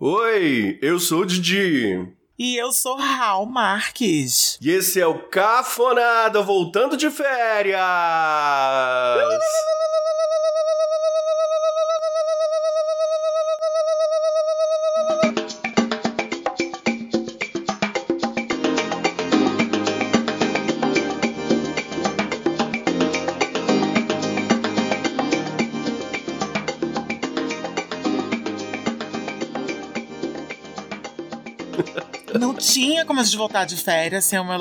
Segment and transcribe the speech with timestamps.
[0.00, 2.06] Oi, eu sou o Didi.
[2.38, 4.56] E eu sou Raul Marques.
[4.62, 7.80] E esse é o Cafonada voltando de férias.
[32.58, 34.58] Tinha como a gente voltar de férias sem uma.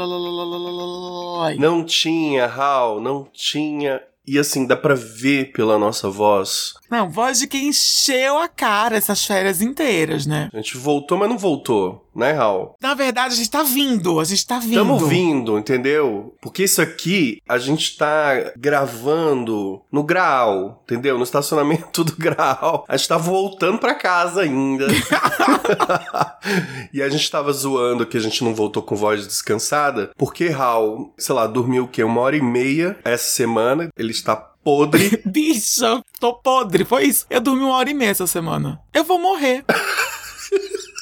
[1.58, 4.02] Não tinha, Hal, não tinha.
[4.26, 6.74] E assim, dá pra ver pela nossa voz.
[6.92, 10.50] Não, voz de quem encheu a cara essas férias inteiras, né?
[10.54, 12.76] A gente voltou, mas não voltou, né, Raul?
[12.82, 14.76] Na verdade, a gente tá vindo, a gente tá vindo.
[14.76, 16.36] Tamo vindo, entendeu?
[16.42, 21.18] Porque isso aqui a gente tá gravando no Graal, entendeu?
[21.18, 22.86] No estacionamento do Graal.
[22.88, 24.88] A gente tá voltando pra casa ainda.
[26.92, 31.14] e a gente tava zoando que a gente não voltou com voz descansada, porque Raul,
[31.18, 32.04] sei lá, dormiu o quê?
[32.04, 33.90] Uma hora e meia essa semana.
[33.96, 35.22] Ele está podre.
[35.26, 37.26] Bicha, tô podre, foi isso.
[37.30, 38.82] Eu dormi uma hora e meia essa semana.
[38.94, 39.64] Eu vou morrer.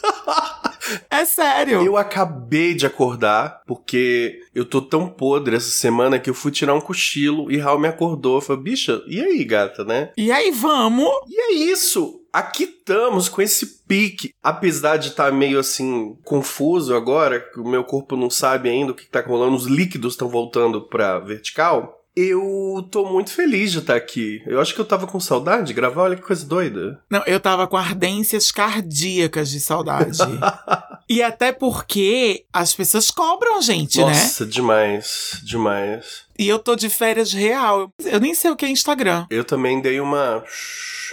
[1.10, 1.82] É sério.
[1.82, 6.76] Eu acabei de acordar, porque eu tô tão podre essa semana que eu fui tirar
[6.76, 8.42] um cochilo e Raul me acordou.
[8.42, 10.12] Falei, bicha, e aí, gata, né?
[10.16, 11.10] E aí, vamos?
[11.28, 12.22] E é isso.
[12.32, 14.34] Aqui estamos com esse pique.
[14.44, 18.92] Apesar de estar tá meio assim confuso agora, que o meu corpo não sabe ainda
[18.92, 22.05] o que tá rolando, os líquidos estão voltando pra vertical.
[22.16, 24.42] Eu tô muito feliz de estar aqui.
[24.46, 27.00] Eu acho que eu tava com saudade de gravar, olha que coisa doida.
[27.10, 30.20] Não, eu tava com ardências cardíacas de saudade.
[31.10, 34.22] e até porque as pessoas cobram a gente, Nossa, né?
[34.22, 36.25] Nossa, demais, demais.
[36.38, 37.92] E eu tô de férias real.
[38.04, 39.26] Eu nem sei o que é Instagram.
[39.30, 40.44] Eu também dei uma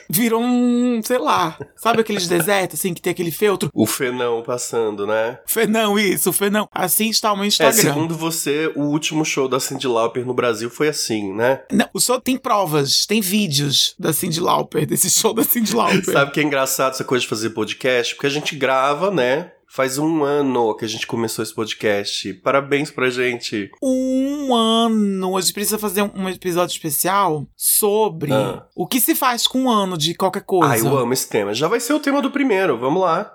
[0.08, 3.70] virou um, sei lá, sabe aqueles desertos assim que tem aquele feltro?
[3.72, 5.38] O fenão passando, né?
[5.46, 6.68] Fenão, isso, o fenão.
[6.70, 7.78] Assim está o meu Instagram.
[7.78, 11.62] É, segundo você, o último show da Cyndi Lauper no Brasil foi assim, né?
[11.72, 16.04] Não, o show tem provas, tem vídeos da Cyndi Lauper, desse show da Cyndi Lauper.
[16.04, 18.14] sabe que é engraçado essa coisa de fazer podcast?
[18.14, 19.52] Porque a gente grava, né?
[19.74, 22.34] Faz um ano que a gente começou esse podcast.
[22.44, 23.70] Parabéns pra gente.
[23.82, 25.34] Um ano.
[25.34, 28.66] A gente precisa fazer um episódio especial sobre ah.
[28.76, 30.74] o que se faz com um ano de qualquer coisa.
[30.74, 31.54] Ah, eu amo esse tema.
[31.54, 32.76] Já vai ser o tema do primeiro.
[32.76, 33.34] Vamos lá.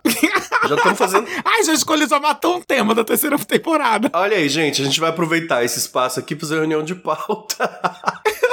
[0.69, 1.27] já estamos fazendo.
[1.43, 4.11] Ai, já escolhi só matou um tema da terceira temporada.
[4.13, 4.79] Olha aí, gente.
[4.79, 7.67] A gente vai aproveitar esse espaço aqui pra fazer reunião de pauta.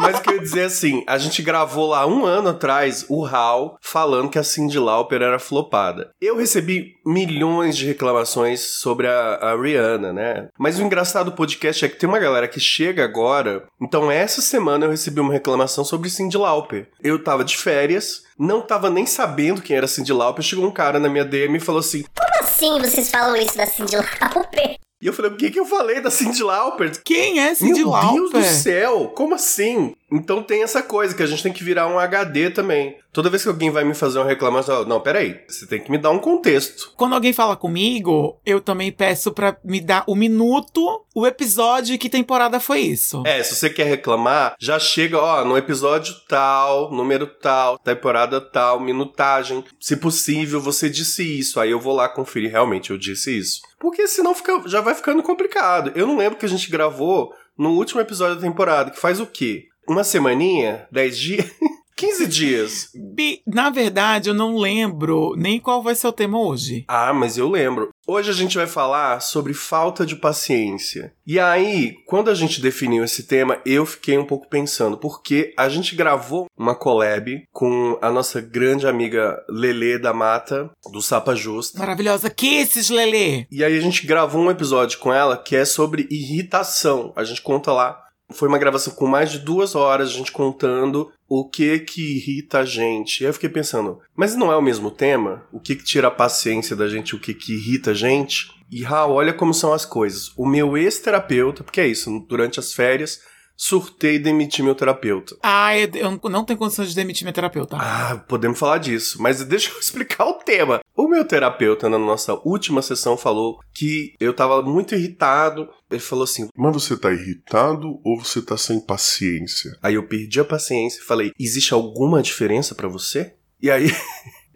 [0.00, 3.24] Mas o que eu ia dizer assim, a gente gravou lá um ano atrás o
[3.24, 6.10] Hal falando que a Cyndi Lauper era flopada.
[6.20, 10.48] Eu recebi milhões de reclamações sobre a, a Rihanna, né?
[10.58, 13.66] Mas o engraçado do podcast é que tem uma galera que chega agora.
[13.80, 16.88] Então, essa semana eu recebi uma reclamação sobre Cyndi Lauper.
[17.02, 20.42] Eu tava de férias, não tava nem sabendo quem era Cyndi Lauper.
[20.42, 23.66] Chegou um cara na minha DM e falou assim: Como assim vocês falam isso da
[23.66, 24.78] Cyndi Lauper?
[25.00, 26.90] E eu falei, o que que eu falei da Cyndi Lauper?
[27.04, 28.12] Quem é Cyndi Meu Lauper?
[28.14, 29.94] Meu Deus do céu, como assim?
[30.10, 32.96] Então tem essa coisa que a gente tem que virar um HD também.
[33.12, 35.98] Toda vez que alguém vai me fazer uma reclamação, não, peraí, você tem que me
[35.98, 36.92] dar um contexto.
[36.96, 41.98] Quando alguém fala comigo, eu também peço para me dar o minuto, o episódio e
[41.98, 43.22] que temporada foi isso.
[43.26, 48.80] É, se você quer reclamar, já chega, ó, no episódio tal, número tal, temporada tal,
[48.80, 49.64] minutagem.
[49.80, 51.60] Se possível, você disse isso.
[51.60, 53.60] Aí eu vou lá conferir, realmente, eu disse isso.
[53.78, 55.92] Porque senão fica, já vai ficando complicado.
[55.94, 59.26] Eu não lembro que a gente gravou no último episódio da temporada, que faz o
[59.26, 59.67] quê?
[59.88, 60.86] Uma semaninha?
[60.92, 61.46] Dez dias?
[61.98, 62.90] 15 dias.
[62.94, 66.84] Bi, na verdade, eu não lembro nem qual vai ser o tema hoje.
[66.86, 67.88] Ah, mas eu lembro.
[68.06, 71.12] Hoje a gente vai falar sobre falta de paciência.
[71.26, 75.68] E aí, quando a gente definiu esse tema, eu fiquei um pouco pensando, porque a
[75.68, 81.80] gente gravou uma collab com a nossa grande amiga Lele da Mata, do Sapa Justa.
[81.80, 82.30] Maravilhosa.
[82.30, 83.48] Que esses Lele?
[83.50, 87.12] E aí a gente gravou um episódio com ela que é sobre irritação.
[87.16, 91.10] A gente conta lá foi uma gravação com mais de duas horas, a gente contando
[91.28, 93.22] o que que irrita a gente.
[93.22, 95.44] E eu fiquei pensando, mas não é o mesmo tema?
[95.52, 98.50] O que que tira a paciência da gente, o que que irrita a gente?
[98.70, 100.32] E Raul, olha como são as coisas.
[100.36, 103.22] O meu ex-terapeuta, porque é isso, durante as férias,
[103.58, 105.36] surtei e demiti meu terapeuta.
[105.42, 107.76] Ah, eu não tenho condições de demitir meu terapeuta.
[107.76, 110.80] Ah, podemos falar disso, mas deixa eu explicar o tema.
[110.98, 115.68] O meu terapeuta, na nossa última sessão, falou que eu tava muito irritado.
[115.88, 119.78] Ele falou assim: Mas você tá irritado ou você tá sem paciência?
[119.80, 123.34] Aí eu perdi a paciência e falei: Existe alguma diferença para você?
[123.62, 123.88] E aí.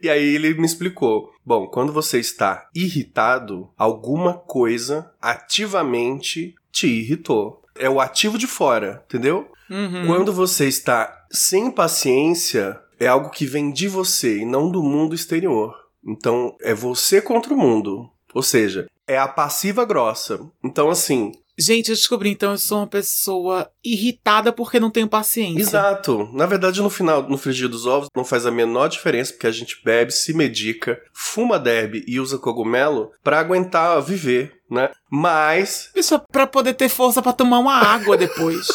[0.03, 7.62] E aí ele me explicou: bom, quando você está irritado, alguma coisa ativamente te irritou
[7.77, 9.49] é o ativo de fora, entendeu?
[9.71, 10.06] Uhum.
[10.06, 15.15] Quando você está sem paciência, é algo que vem de você e não do mundo
[15.15, 15.81] exterior.
[16.06, 18.10] Então é você contra o mundo.
[18.34, 20.40] Ou seja, é a passiva grossa.
[20.64, 25.60] Então, assim, Gente, eu descobri, então eu sou uma pessoa irritada porque não tenho paciência.
[25.60, 26.31] Exato.
[26.32, 29.52] Na verdade, no final, no frigir dos ovos, não faz a menor diferença, porque a
[29.52, 34.90] gente bebe, se medica, fuma derby e usa cogumelo pra aguentar viver, né?
[35.10, 35.90] Mas.
[35.94, 38.66] Isso é pra poder ter força pra tomar uma água depois.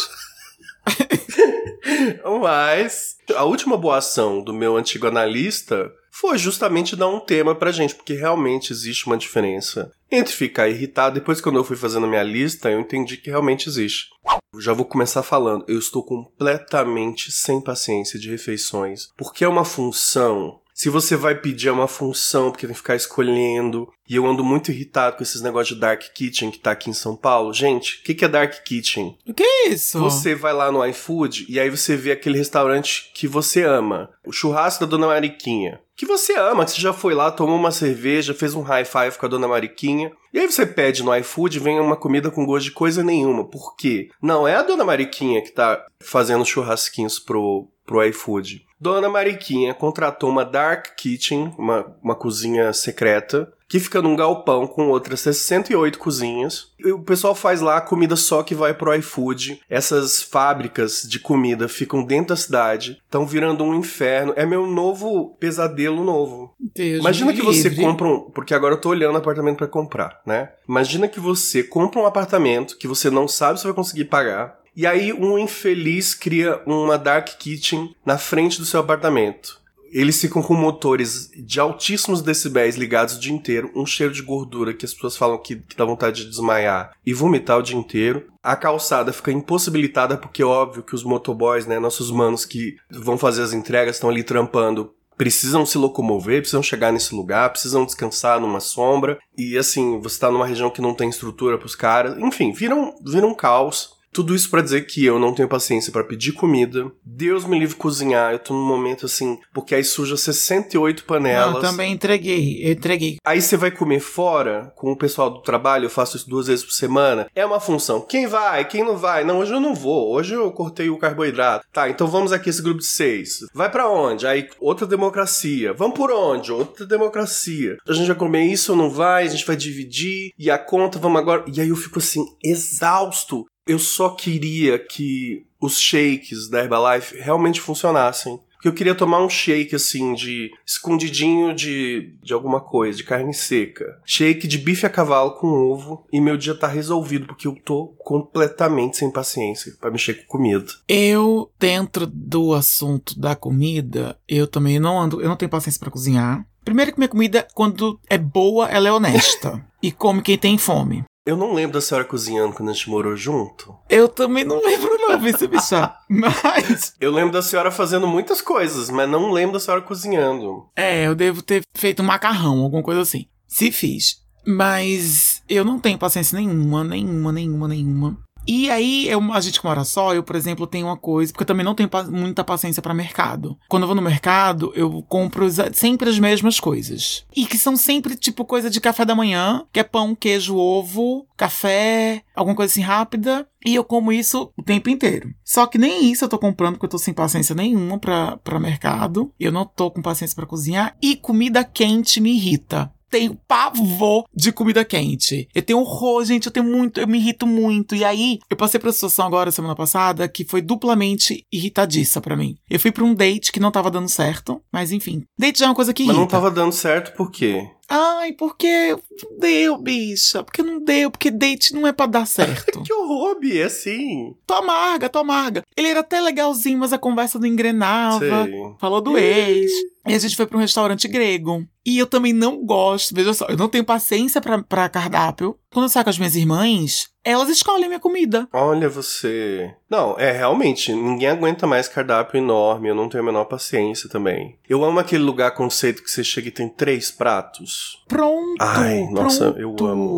[2.41, 3.18] Mas.
[3.35, 7.94] A última boa ação do meu antigo analista foi justamente dar um tema pra gente,
[7.94, 11.14] porque realmente existe uma diferença entre ficar irritado.
[11.14, 14.08] Depois, quando eu fui fazendo a minha lista, eu entendi que realmente existe.
[14.52, 15.64] Eu já vou começar falando.
[15.68, 20.60] Eu estou completamente sem paciência de refeições, porque é uma função.
[20.74, 23.88] Se você vai pedir é uma função, porque tem que ficar escolhendo.
[24.10, 26.94] E eu ando muito irritado com esses negócios de Dark Kitchen que tá aqui em
[26.94, 27.54] São Paulo.
[27.54, 29.18] Gente, o que, que é Dark Kitchen?
[29.28, 30.00] O que é isso?
[30.00, 34.10] Você vai lá no iFood e aí você vê aquele restaurante que você ama.
[34.25, 35.80] O churrasco da Dona Mariquinha.
[35.97, 39.17] Que você ama, que você já foi lá, tomou uma cerveja, fez um high five
[39.17, 40.11] com a Dona Mariquinha.
[40.31, 43.44] E aí você pede no iFood vem uma comida com gosto de coisa nenhuma.
[43.44, 44.09] Por quê?
[44.21, 48.63] Não é a Dona Mariquinha que tá fazendo churrasquinhos pro, pro iFood.
[48.79, 54.90] Dona Mariquinha contratou uma Dark Kitchen, uma, uma cozinha secreta, que fica num galpão com
[54.90, 56.72] outras 68 cozinhas.
[56.80, 59.62] E o pessoal faz lá a comida só que vai pro iFood.
[59.69, 64.34] Essas fábricas de comida ficam dentro da cidade, estão virando um inferno.
[64.36, 66.54] É meu novo pesadelo novo.
[66.75, 67.84] Deus Imagina que você livre.
[67.84, 68.22] compra um.
[68.31, 70.50] Porque agora eu tô olhando apartamento pra comprar, né?
[70.68, 74.58] Imagina que você compra um apartamento que você não sabe se vai conseguir pagar.
[74.75, 79.60] E aí um infeliz cria uma dark kitchen na frente do seu apartamento.
[79.92, 84.74] Eles ficam com motores de altíssimos decibéis ligados o dia inteiro, um cheiro de gordura
[84.74, 88.28] que as pessoas falam que, que dá vontade de desmaiar e vomitar o dia inteiro.
[88.42, 93.18] A calçada fica impossibilitada porque é óbvio que os motoboys, né, nossos manos que vão
[93.18, 98.40] fazer as entregas estão ali trampando precisam se locomover, precisam chegar nesse lugar, precisam descansar
[98.40, 99.18] numa sombra.
[99.36, 102.18] E assim, você tá numa região que não tem estrutura pros caras.
[102.19, 103.96] Enfim, vira um, vira um caos.
[104.18, 106.92] Tudo isso pra dizer que eu não tenho paciência pra pedir comida.
[107.06, 108.31] Deus me livre cozinhar.
[108.31, 111.54] Eu tô num momento assim, porque aí suja 68 panelas.
[111.54, 113.18] Eu também entreguei, eu entreguei.
[113.24, 116.66] Aí você vai comer fora com o pessoal do trabalho, eu faço isso duas vezes
[116.66, 117.28] por semana.
[117.36, 118.02] É uma função.
[118.02, 118.66] Quem vai?
[118.66, 119.24] Quem não vai?
[119.24, 120.12] Não, hoje eu não vou.
[120.16, 121.68] Hoje eu cortei o carboidrato.
[121.72, 123.42] Tá, então vamos aqui esse grupo de seis.
[123.54, 124.25] Vai pra onde?
[124.25, 125.74] Aí outra democracia.
[125.74, 126.52] Vamos por onde?
[126.52, 127.78] Outra democracia.
[127.88, 129.28] A gente vai comer isso ou não vai?
[129.28, 130.31] A gente vai dividir.
[130.40, 131.46] E a conta, vamos agora.
[131.54, 133.46] E aí eu fico assim, exausto.
[133.68, 138.40] Eu só queria que os shakes da Herbalife realmente funcionassem.
[138.58, 143.31] Porque eu queria tomar um shake assim de escondidinho de, de alguma coisa, de carne
[143.31, 143.86] seca.
[144.04, 147.94] Shake de bife a cavalo com ovo e meu dia tá resolvido porque eu tô
[148.00, 150.66] completamente sem paciência pra mexer com comida.
[150.88, 155.92] Eu, dentro do assunto da comida, eu também não ando, eu não tenho paciência pra
[155.92, 156.44] cozinhar.
[156.66, 159.64] Primeiro que minha comida, quando é boa, ela é honesta.
[159.81, 161.04] e come quem tem fome.
[161.27, 163.75] Eu não lembro da senhora cozinhando quando a gente morou junto.
[163.89, 165.94] Eu também não lembro não, vice bicha.
[166.07, 170.69] Mas, Eu lembro da senhora fazendo muitas coisas, mas não lembro da senhora cozinhando.
[170.74, 173.25] é, eu devo ter feito um macarrão, alguma coisa assim.
[173.45, 174.21] Se fiz.
[174.45, 178.18] Mas eu não tenho paciência nenhuma, nenhuma, nenhuma, nenhuma.
[178.47, 181.44] E aí, eu, a gente que mora só, eu, por exemplo, tenho uma coisa, porque
[181.44, 183.57] eu também não tenho pa- muita paciência pra mercado.
[183.67, 187.25] Quando eu vou no mercado, eu compro sempre as mesmas coisas.
[187.35, 191.27] E que são sempre, tipo, coisa de café da manhã, que é pão, queijo, ovo,
[191.35, 193.47] café, alguma coisa assim rápida.
[193.66, 195.33] E eu como isso o tempo inteiro.
[195.44, 198.59] Só que nem isso eu tô comprando, porque eu tô sem paciência nenhuma pra, pra
[198.59, 199.33] mercado.
[199.39, 200.95] Eu não tô com paciência pra cozinhar.
[201.01, 205.47] E comida quente me irrita tenho pavor de comida quente.
[205.54, 206.45] Eu tenho horror, gente.
[206.47, 207.95] Eu tenho muito, eu me irrito muito.
[207.95, 212.35] E aí, eu passei por uma situação agora, semana passada, que foi duplamente irritadiça pra
[212.35, 212.56] mim.
[212.69, 215.23] Eu fui pra um date que não tava dando certo, mas enfim.
[215.37, 216.21] Date já é uma coisa que Mas irrita.
[216.21, 217.69] não tava dando certo por quê?
[217.89, 220.44] Ai, porque não deu, bicha.
[220.44, 222.83] Porque não deu, porque date não é pra dar certo.
[222.87, 224.35] Que horror, é assim.
[224.45, 225.63] tô amarga, tô amarga.
[225.75, 228.45] Ele era até legalzinho, mas a conversa não engrenava.
[228.45, 228.53] Sei.
[228.79, 229.71] Falou do ex.
[230.07, 231.67] E a gente foi pra um restaurante grego.
[231.85, 235.57] E eu também não gosto, veja só, eu não tenho paciência pra cardápio.
[235.71, 238.48] Quando eu saio com as minhas irmãs, elas escolhem minha comida.
[238.54, 239.74] Olha você.
[239.90, 244.57] Não, é realmente, ninguém aguenta mais cardápio enorme, eu não tenho a menor paciência também.
[244.68, 248.04] Eu amo aquele lugar conceito que você chega e tem três pratos.
[248.07, 248.56] Pronto.
[248.60, 249.88] Ai, nossa, eu pronto.
[249.88, 250.17] amo.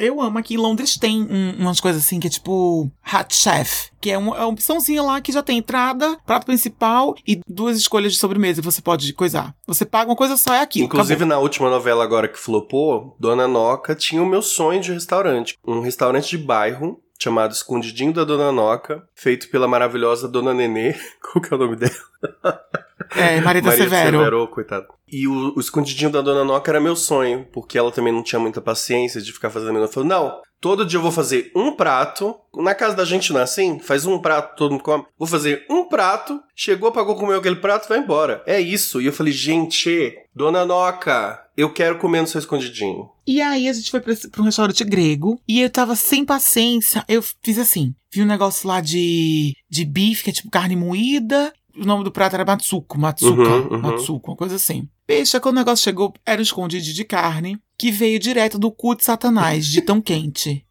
[0.00, 0.38] Eu amo.
[0.38, 4.16] Aqui em Londres tem um- umas coisas assim que é tipo Hot Chef, que é
[4.18, 8.18] uma, é uma opçãozinha lá que já tem entrada, prato principal e duas escolhas de
[8.18, 9.54] sobremesa que você pode coisar.
[9.66, 10.86] Você paga uma coisa só, é aquilo.
[10.86, 11.28] Inclusive, acabou.
[11.36, 15.56] na última novela agora que flopou, Dona Noca tinha o meu sonho de restaurante.
[15.66, 20.94] Um restaurante de bairro chamado Escondidinho da Dona Noca, feito pela maravilhosa Dona Nenê.
[21.20, 21.92] Qual que é o nome dela?
[23.14, 24.18] É, Marita Maria Severo.
[24.18, 24.86] Severo, coitado.
[25.08, 28.38] E o, o escondidinho da Dona Noca era meu sonho, porque ela também não tinha
[28.38, 29.76] muita paciência de ficar fazendo.
[29.76, 32.36] Ela falou: não, todo dia eu vou fazer um prato.
[32.54, 33.80] Na casa da gente não é assim?
[33.80, 35.04] Faz um prato, todo mundo come.
[35.18, 38.42] Vou fazer um prato, chegou, pagou, comeu aquele prato, vai embora.
[38.46, 39.00] É isso.
[39.00, 43.08] E eu falei: gente, Dona Noca, eu quero comer no seu escondidinho.
[43.26, 47.04] E aí a gente foi pra, pra um restaurante grego e eu tava sem paciência.
[47.08, 51.52] Eu fiz assim: vi um negócio lá de, de bife, que é tipo carne moída.
[51.80, 53.78] O nome do prato era Matsuko, Matsuka, Uhum, uhum.
[53.80, 54.86] Matsuko, uma coisa assim.
[55.08, 58.94] Bicha, quando o negócio chegou, era um escondidinho de carne que veio direto do cu
[58.94, 60.66] de Satanás, de tão quente.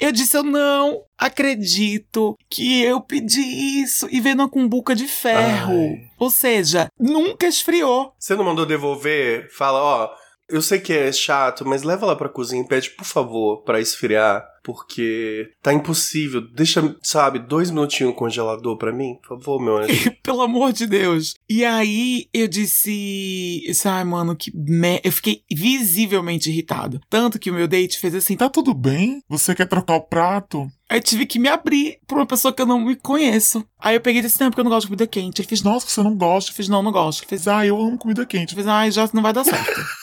[0.00, 3.40] Eu disse, eu não acredito que eu pedi
[3.82, 5.72] isso e veio numa cumbuca de ferro.
[5.72, 6.10] Ai.
[6.18, 8.12] Ou seja, nunca esfriou.
[8.18, 9.48] Você não mandou devolver?
[9.52, 10.10] Fala, ó,
[10.48, 13.80] eu sei que é chato, mas leva lá pra cozinha e pede, por favor, pra
[13.80, 16.40] esfriar, porque tá impossível.
[16.54, 20.10] Deixa, sabe, dois minutinhos congelador pra mim, por favor, meu anjo.
[20.22, 21.34] Pelo amor de Deus.
[21.48, 25.00] E aí eu disse, ai, mano, que me...
[25.02, 27.00] Eu fiquei visivelmente irritado.
[27.08, 29.22] Tanto que o meu date fez assim, tá tudo bem?
[29.28, 30.66] Você quer trocar o prato?
[30.90, 33.64] Aí tive que me abrir pra uma pessoa que eu não me conheço.
[33.78, 35.40] Aí eu peguei e disse, não, porque eu não gosto de comida quente.
[35.42, 36.50] Ele fez, nossa, você não gosta.
[36.50, 37.20] eu fiz, não, não gosto.
[37.22, 38.52] Ele fez, Ah, eu amo comida quente.
[38.54, 39.80] eu fiz, ai, já não vai dar certo.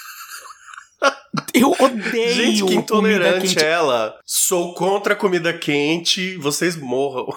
[1.53, 4.17] eu odeio Gente, que intolerante ela.
[4.25, 7.27] Sou contra a comida quente, vocês morram.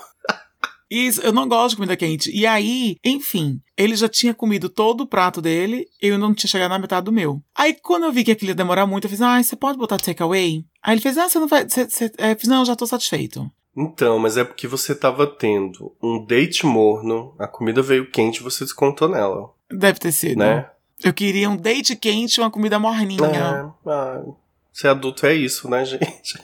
[0.91, 2.31] Isso, eu não gosto de comida quente.
[2.35, 6.71] E aí, enfim, ele já tinha comido todo o prato dele, eu não tinha chegado
[6.71, 7.43] na metade do meu.
[7.55, 9.99] Aí, quando eu vi que aquilo ia demorar muito, eu fiz, ah, você pode botar
[9.99, 10.65] takeaway?
[10.83, 11.69] Aí ele fez, ah, você não vai.
[11.69, 12.11] Você, você...
[12.19, 13.51] Aí eu fiz, não, já tô satisfeito.
[13.77, 18.43] Então, mas é porque você tava tendo um date morno, a comida veio quente e
[18.43, 20.39] você descontou nela, Deve ter sido.
[20.39, 20.69] né?
[21.03, 23.25] Eu queria um date quente e uma comida morninha.
[23.25, 24.23] É, ah,
[24.73, 26.39] ser adulto é isso, né, gente?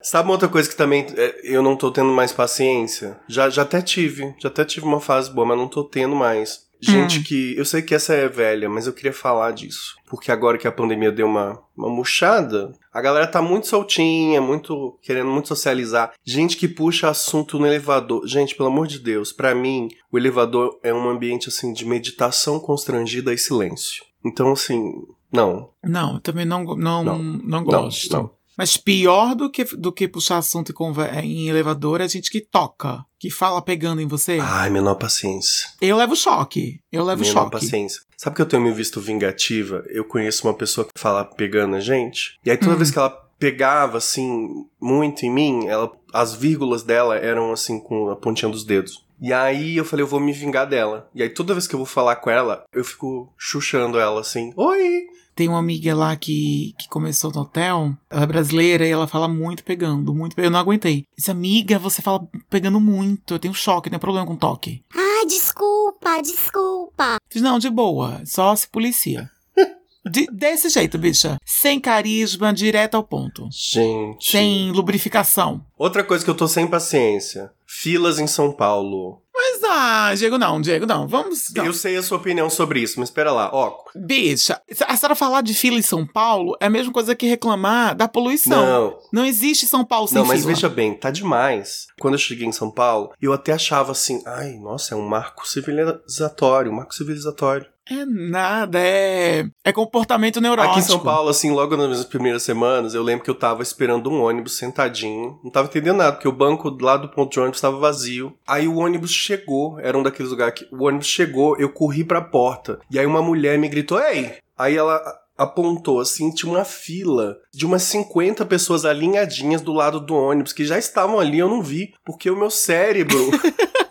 [0.00, 3.18] Sabe uma outra coisa que também é, eu não tô tendo mais paciência?
[3.26, 6.67] Já, já até tive, já até tive uma fase boa, mas não tô tendo mais.
[6.80, 7.22] Gente Hum.
[7.24, 7.56] que.
[7.56, 9.96] Eu sei que essa é velha, mas eu queria falar disso.
[10.08, 14.98] Porque agora que a pandemia deu uma, uma murchada, a galera tá muito soltinha, muito.
[15.02, 16.12] querendo muito socializar.
[16.24, 18.26] Gente que puxa assunto no elevador.
[18.26, 22.58] Gente, pelo amor de Deus, pra mim, o elevador é um ambiente assim de meditação
[22.60, 24.04] constrangida e silêncio.
[24.24, 24.92] Então, assim,
[25.32, 25.70] não.
[25.84, 28.12] Não, eu também não, não, não, Não, gosto.
[28.12, 28.30] não.
[28.58, 32.40] Mas pior do que, do que puxar assunto conver- em elevador é a gente que
[32.40, 34.38] toca, que fala pegando em você.
[34.42, 35.68] Ai, menor paciência.
[35.80, 36.80] Eu levo choque.
[36.90, 37.52] Eu levo menor choque.
[37.52, 38.02] paciência.
[38.16, 39.84] Sabe que eu tenho me visto vingativa?
[39.88, 42.36] Eu conheço uma pessoa que fala pegando a gente.
[42.44, 42.78] E aí toda Hum.
[42.78, 44.48] vez que ela pegava, assim,
[44.80, 49.06] muito em mim, ela, as vírgulas dela eram, assim, com a pontinha dos dedos.
[49.20, 51.08] E aí eu falei, eu vou me vingar dela.
[51.14, 54.52] E aí toda vez que eu vou falar com ela, eu fico chuchando ela, assim,
[54.56, 55.06] oi!
[55.38, 59.28] Tem uma amiga lá que, que começou no hotel, ela é brasileira e ela fala
[59.28, 60.50] muito pegando, muito pegando.
[60.50, 61.04] Eu não aguentei.
[61.16, 64.82] Disse, amiga, você fala pegando muito, eu tenho choque, eu tenho problema com toque.
[64.92, 67.18] Ai, desculpa, desculpa.
[67.36, 69.30] Não, de boa, só se policia.
[70.10, 71.36] De- desse jeito, bicha.
[71.44, 73.48] Sem carisma, direto ao ponto.
[73.52, 74.30] Gente.
[74.32, 75.64] Sem lubrificação.
[75.78, 77.52] Outra coisa que eu tô sem paciência.
[77.64, 79.22] Filas em São Paulo.
[79.50, 81.06] Mas, ah, Diego, não, Diego, não.
[81.08, 81.46] Vamos.
[81.54, 81.64] Não.
[81.64, 83.50] Eu sei a sua opinião sobre isso, mas espera lá.
[83.52, 87.26] Ó, Bicha, a senhora falar de fila em São Paulo é a mesma coisa que
[87.26, 88.64] reclamar da poluição.
[88.66, 90.52] não, Não existe São Paulo sem Não, mas fila.
[90.52, 91.86] veja bem, tá demais.
[92.00, 95.48] Quando eu cheguei em São Paulo, eu até achava assim, ai, nossa, é um marco
[95.48, 97.66] civilizatório, um marco civilizatório.
[97.90, 99.46] É nada, é.
[99.64, 100.72] É comportamento neurótico.
[100.72, 103.62] Aqui em São Paulo, assim, logo nas minhas primeiras semanas, eu lembro que eu tava
[103.62, 107.40] esperando um ônibus sentadinho, não tava entendendo nada, porque o banco lá do ponto de
[107.40, 108.34] ônibus estava vazio.
[108.46, 112.20] Aí o ônibus chegou, era um daqueles lugares que o ônibus chegou, eu corri pra
[112.20, 114.36] porta, e aí uma mulher me gritou, ei!
[114.56, 115.00] Aí ela
[115.36, 120.64] apontou assim, tinha uma fila de umas 50 pessoas alinhadinhas do lado do ônibus, que
[120.64, 123.18] já estavam ali, eu não vi, porque o meu cérebro.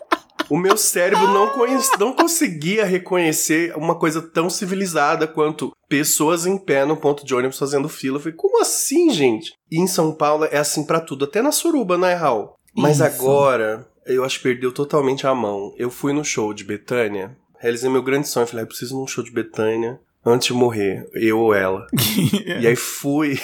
[0.50, 1.50] O meu cérebro não,
[1.98, 7.58] não conseguia reconhecer uma coisa tão civilizada quanto pessoas em pé no ponto de ônibus
[7.58, 8.16] fazendo fila.
[8.16, 9.52] Eu falei, como assim, gente?
[9.70, 12.54] E em São Paulo é assim pra tudo, até na suruba, né, Raul?
[12.74, 13.04] Mas Isso.
[13.04, 15.74] agora, eu acho que perdeu totalmente a mão.
[15.76, 18.46] Eu fui no show de Betânia, realizei meu grande sonho.
[18.46, 21.86] Falei, ah, eu preciso de um show de Betânia antes de morrer, eu ou ela.
[22.60, 23.38] E aí fui.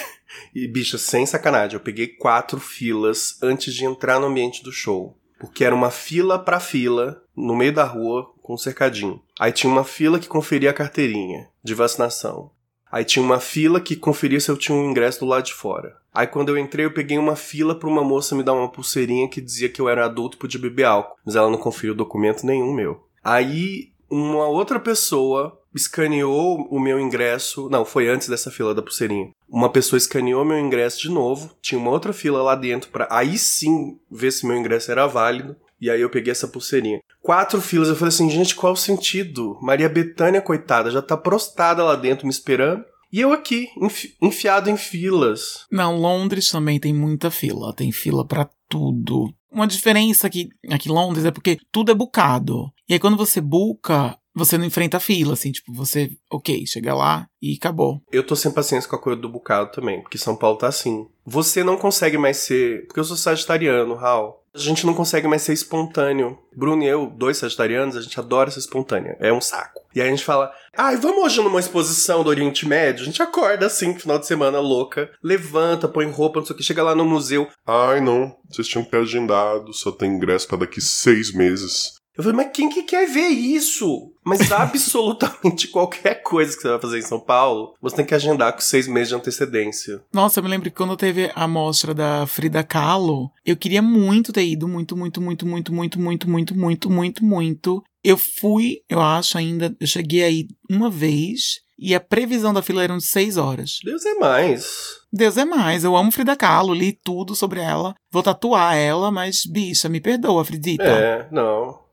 [0.53, 5.15] E, bicha, sem sacanagem, eu peguei quatro filas antes de entrar no ambiente do show.
[5.39, 9.21] Porque era uma fila pra fila, no meio da rua, com um cercadinho.
[9.39, 12.51] Aí tinha uma fila que conferia a carteirinha de vacinação.
[12.91, 15.97] Aí tinha uma fila que conferia se eu tinha um ingresso do lado de fora.
[16.13, 19.27] Aí quando eu entrei, eu peguei uma fila pra uma moça me dar uma pulseirinha
[19.27, 21.17] que dizia que eu era adulto e podia beber álcool.
[21.25, 23.03] Mas ela não conferiu documento nenhum meu.
[23.21, 27.69] Aí uma outra pessoa escaneou o meu ingresso.
[27.69, 29.29] Não, foi antes dessa fila da pulseirinha.
[29.49, 31.51] Uma pessoa escaneou meu ingresso de novo.
[31.61, 35.55] Tinha uma outra fila lá dentro pra aí sim ver se meu ingresso era válido.
[35.79, 36.99] E aí eu peguei essa pulseirinha.
[37.21, 39.57] Quatro filas, eu falei assim, gente, qual o sentido?
[39.61, 42.83] Maria Bethânia, coitada, já tá prostada lá dentro me esperando.
[43.11, 45.65] E eu aqui, enfi- enfiado em filas.
[45.71, 47.73] Não, Londres também tem muita fila.
[47.73, 49.33] Tem fila pra tudo.
[49.51, 52.71] Uma diferença aqui, aqui em Londres é porque tudo é bucado.
[52.89, 56.93] E aí quando você buca, você não enfrenta a fila, assim, tipo, você, ok, chega
[56.93, 58.01] lá e acabou.
[58.11, 61.07] Eu tô sem paciência com a coisa do bocado também, porque São Paulo tá assim.
[61.25, 62.85] Você não consegue mais ser.
[62.85, 64.43] Porque eu sou sagitariano, Raul.
[64.53, 66.37] A gente não consegue mais ser espontâneo.
[66.55, 69.15] Bruno e eu, dois sagitarianos, a gente adora ser espontâneo.
[69.19, 69.81] É um saco.
[69.93, 73.03] E aí a gente fala, ai, vamos hoje numa exposição do Oriente Médio?
[73.03, 76.63] A gente acorda assim, final de semana louca, levanta, põe roupa, não sei o que,
[76.63, 77.49] chega lá no museu.
[77.67, 78.33] Ai, não.
[78.49, 79.73] Vocês tinham que ter agendado.
[79.73, 81.94] Só tem ingresso pra daqui seis meses.
[82.17, 84.11] Eu falei, mas quem que quer ver isso?
[84.23, 88.53] Mas absolutamente qualquer coisa que você vai fazer em São Paulo, você tem que agendar
[88.53, 90.01] com seis meses de antecedência.
[90.13, 94.31] Nossa, eu me lembro que quando teve a mostra da Frida Kahlo, eu queria muito
[94.31, 97.83] ter ido, muito, muito, muito, muito, muito, muito, muito, muito, muito, muito.
[98.03, 102.83] Eu fui, eu acho ainda, eu cheguei aí uma vez e a previsão da fila
[102.83, 103.79] eram de seis horas.
[103.83, 104.65] Deus é mais.
[105.11, 109.43] Deus é mais, eu amo Frida Kahlo, li tudo sobre ela, vou tatuar ela, mas
[109.45, 110.83] bicha, me perdoa, Fridita.
[110.83, 111.84] É, não.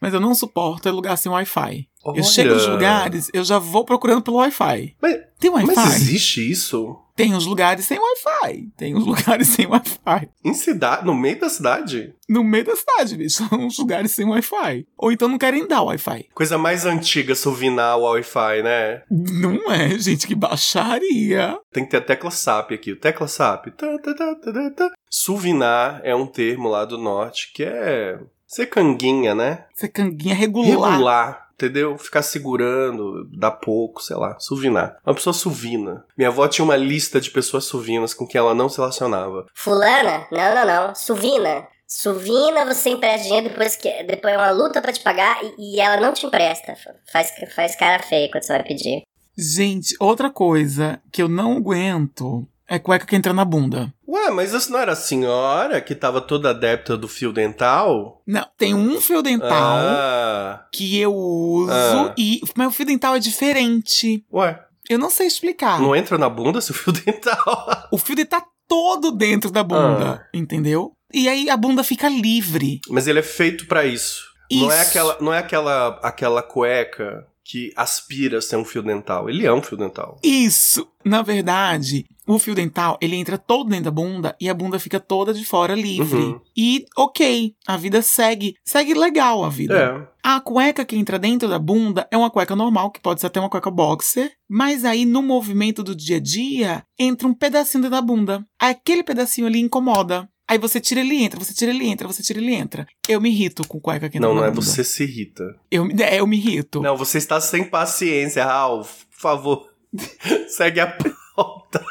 [0.00, 1.86] Mas eu não suporto é lugar sem Wi-Fi.
[2.16, 4.96] Eu chego nos lugares, eu já vou procurando pelo Wi-Fi.
[5.02, 5.74] Mas, Tem Wi-Fi?
[5.76, 6.96] mas existe isso?
[7.14, 8.68] Tem uns lugares sem Wi-Fi.
[8.78, 10.30] Tem uns lugares sem Wi-Fi.
[10.42, 11.04] Em cidade?
[11.04, 12.14] No meio da cidade?
[12.26, 13.46] No meio da cidade, bicho.
[13.52, 14.86] Uns lugares sem Wi-Fi.
[14.96, 16.28] Ou então não querem dar Wi-Fi.
[16.32, 19.02] Coisa mais antiga suvinar o Wi-Fi, né?
[19.10, 21.58] Não é, gente, que baixaria.
[21.70, 22.92] Tem que ter a tecla SAP aqui.
[22.92, 23.66] O tecla SAP.
[23.76, 24.90] Tá, tá, tá, tá, tá, tá.
[25.10, 28.18] Suvinar é um termo lá do norte que é
[28.50, 29.64] ser canguinha, né?
[29.72, 30.90] Você canguinha regular.
[30.90, 31.50] Regular.
[31.54, 31.96] Entendeu?
[31.98, 34.38] Ficar segurando, dar pouco, sei lá.
[34.40, 34.96] Suvinar.
[35.06, 36.04] Uma pessoa suvina.
[36.16, 39.46] Minha avó tinha uma lista de pessoas suvinas com quem ela não se relacionava.
[39.54, 40.26] Fulana?
[40.32, 40.94] Não, não, não.
[40.94, 41.68] Suvina.
[41.86, 45.80] Suvina, você empresta dinheiro depois que depois é uma luta pra te pagar e, e
[45.80, 46.74] ela não te empresta.
[47.12, 49.02] Faz, faz cara feia quando você vai pedir.
[49.36, 53.92] Gente, outra coisa que eu não aguento é cueca que entra na bunda.
[54.08, 58.22] Ué, mas isso não era a senhora que tava toda adepta do fio dental?
[58.26, 60.66] Não, tem um fio dental Ah.
[60.72, 62.14] que eu uso Ah.
[62.16, 62.40] e.
[62.56, 64.24] Mas o fio dental é diferente.
[64.32, 65.80] Ué, Eu não sei explicar.
[65.80, 67.88] não entra na bunda seu fio dental?
[67.92, 70.28] O fio dental tá todo dentro da bunda, Ah.
[70.32, 70.92] entendeu?
[71.12, 72.80] E aí a bunda fica livre.
[72.88, 74.22] Mas ele é feito pra isso.
[74.52, 74.88] Não é Isso.
[74.90, 79.28] aquela, não é aquela, aquela cueca que aspira a ser um fio dental.
[79.28, 80.20] Ele é um fio dental.
[80.22, 80.86] Isso!
[81.04, 85.00] Na verdade, o fio dental, ele entra todo dentro da bunda e a bunda fica
[85.00, 86.16] toda de fora livre.
[86.16, 86.40] Uhum.
[86.56, 88.54] E ok, a vida segue.
[88.64, 89.76] Segue legal a vida.
[89.76, 90.20] É.
[90.22, 93.40] A cueca que entra dentro da bunda é uma cueca normal, que pode ser até
[93.40, 97.96] uma cueca boxer, mas aí no movimento do dia a dia entra um pedacinho dentro
[97.96, 98.46] da bunda.
[98.60, 100.28] Aquele pedacinho ali incomoda.
[100.50, 102.54] Aí você tira ele e entra, você tira ele e entra, você tira ele e
[102.56, 102.84] entra.
[103.08, 105.44] Eu me irrito com cueca que entra Não, não é você se irrita.
[105.70, 106.80] Eu, me- é, eu me irrito.
[106.82, 109.04] Não, você está sem paciência, Ralph.
[109.12, 109.68] Por favor,
[110.48, 111.84] segue a pauta.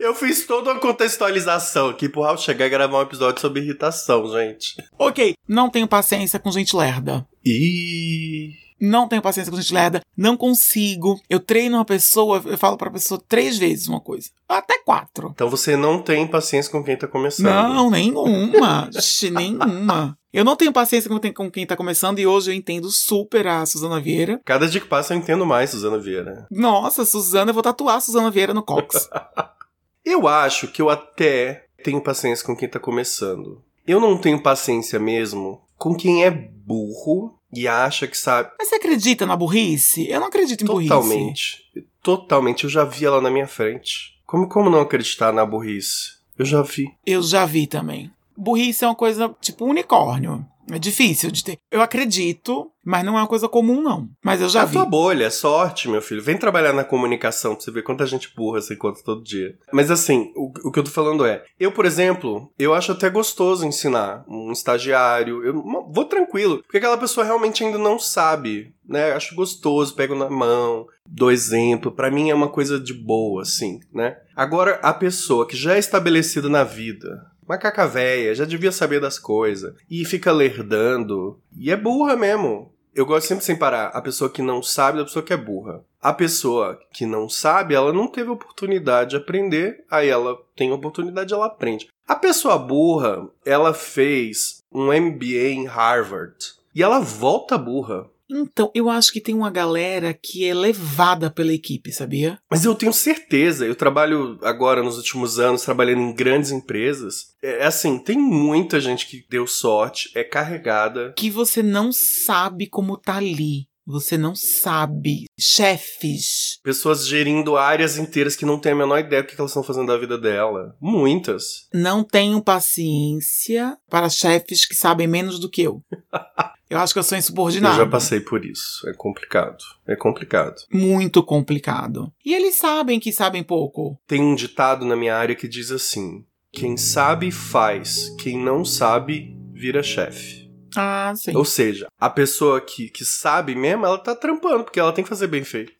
[0.00, 4.26] Eu fiz toda uma contextualização aqui pro Ralph chegar e gravar um episódio sobre irritação,
[4.32, 4.74] gente.
[4.98, 7.24] Ok, não tenho paciência com gente lerda.
[7.44, 10.02] E Não tenho paciência com gente lerda.
[10.16, 11.20] Não consigo.
[11.28, 14.30] Eu treino uma pessoa, eu falo pra pessoa três vezes uma coisa.
[14.48, 15.32] Até quatro.
[15.34, 17.46] então você não tem paciência com quem tá começando.
[17.46, 18.88] Não, nenhuma.
[19.32, 20.18] Nenhuma.
[20.32, 23.64] Eu não tenho paciência com, com quem tá começando e hoje eu entendo super a
[23.64, 24.40] Suzana Vieira.
[24.44, 26.46] Cada dia que passa eu entendo mais, Suzana Vieira.
[26.50, 29.08] Nossa, Suzana, eu vou tatuar a Suzana Vieira no cox.
[30.04, 33.60] Eu acho que eu até tenho paciência com quem tá começando.
[33.84, 38.76] Eu não tenho paciência mesmo com quem é burro e acha que sabe Mas você
[38.76, 40.08] acredita na burrice?
[40.08, 40.88] Eu não acredito em burrice.
[40.88, 41.64] totalmente.
[42.02, 42.64] Totalmente.
[42.64, 44.16] Eu já vi ela na minha frente.
[44.26, 46.16] Como, como não acreditar na burrice?
[46.38, 46.88] Eu já vi.
[47.04, 48.10] Eu já vi também.
[48.36, 50.46] Burrice é uma coisa tipo unicórnio.
[50.70, 51.58] É difícil de ter.
[51.70, 54.08] Eu acredito, mas não é uma coisa comum, não.
[54.24, 54.72] Mas eu já a vi.
[54.72, 56.22] tua bolha, é sorte, meu filho.
[56.22, 59.56] Vem trabalhar na comunicação pra você ver quanta gente burra você encontra todo dia.
[59.72, 63.08] Mas assim, o, o que eu tô falando é, eu, por exemplo, eu acho até
[63.08, 65.44] gostoso ensinar um estagiário.
[65.44, 69.10] Eu vou tranquilo, porque aquela pessoa realmente ainda não sabe, né?
[69.12, 71.92] Eu acho gostoso, pego na mão, dou exemplo.
[71.92, 74.16] Pra mim é uma coisa de boa, assim, né?
[74.34, 79.18] Agora, a pessoa que já é estabelecida na vida, macaca véia, já devia saber das
[79.18, 82.72] coisas, e fica lerdando, e é burra mesmo.
[82.96, 83.88] Eu gosto sempre sem parar.
[83.88, 85.84] A pessoa que não sabe da pessoa que é burra.
[86.00, 91.34] A pessoa que não sabe, ela não teve oportunidade de aprender, aí ela tem oportunidade,
[91.34, 91.88] ela aprende.
[92.08, 96.36] A pessoa burra, ela fez um MBA em Harvard.
[96.74, 98.08] E ela volta burra.
[98.30, 102.38] Então, eu acho que tem uma galera que é levada pela equipe, sabia?
[102.50, 107.34] Mas eu tenho certeza, eu trabalho agora nos últimos anos trabalhando em grandes empresas.
[107.42, 111.14] É assim, tem muita gente que deu sorte, é carregada.
[111.16, 113.68] Que você não sabe como tá ali.
[113.86, 115.26] Você não sabe.
[115.38, 116.58] Chefes.
[116.62, 119.86] Pessoas gerindo áreas inteiras que não têm a menor ideia do que elas estão fazendo
[119.86, 120.74] da vida dela.
[120.80, 121.68] Muitas.
[121.72, 125.82] Não tenho paciência para chefes que sabem menos do que eu.
[126.68, 127.76] Eu acho que eu sou insubordinado.
[127.76, 128.88] Eu já passei por isso.
[128.88, 129.62] É complicado.
[129.86, 130.56] É complicado.
[130.72, 132.12] Muito complicado.
[132.24, 133.96] E eles sabem que sabem pouco.
[134.04, 139.36] Tem um ditado na minha área que diz assim: quem sabe faz, quem não sabe
[139.52, 140.45] vira chefe.
[140.76, 141.34] Ah, sim.
[141.36, 145.08] Ou seja, a pessoa que, que sabe mesmo, ela tá trampando, porque ela tem que
[145.10, 145.72] fazer bem feito.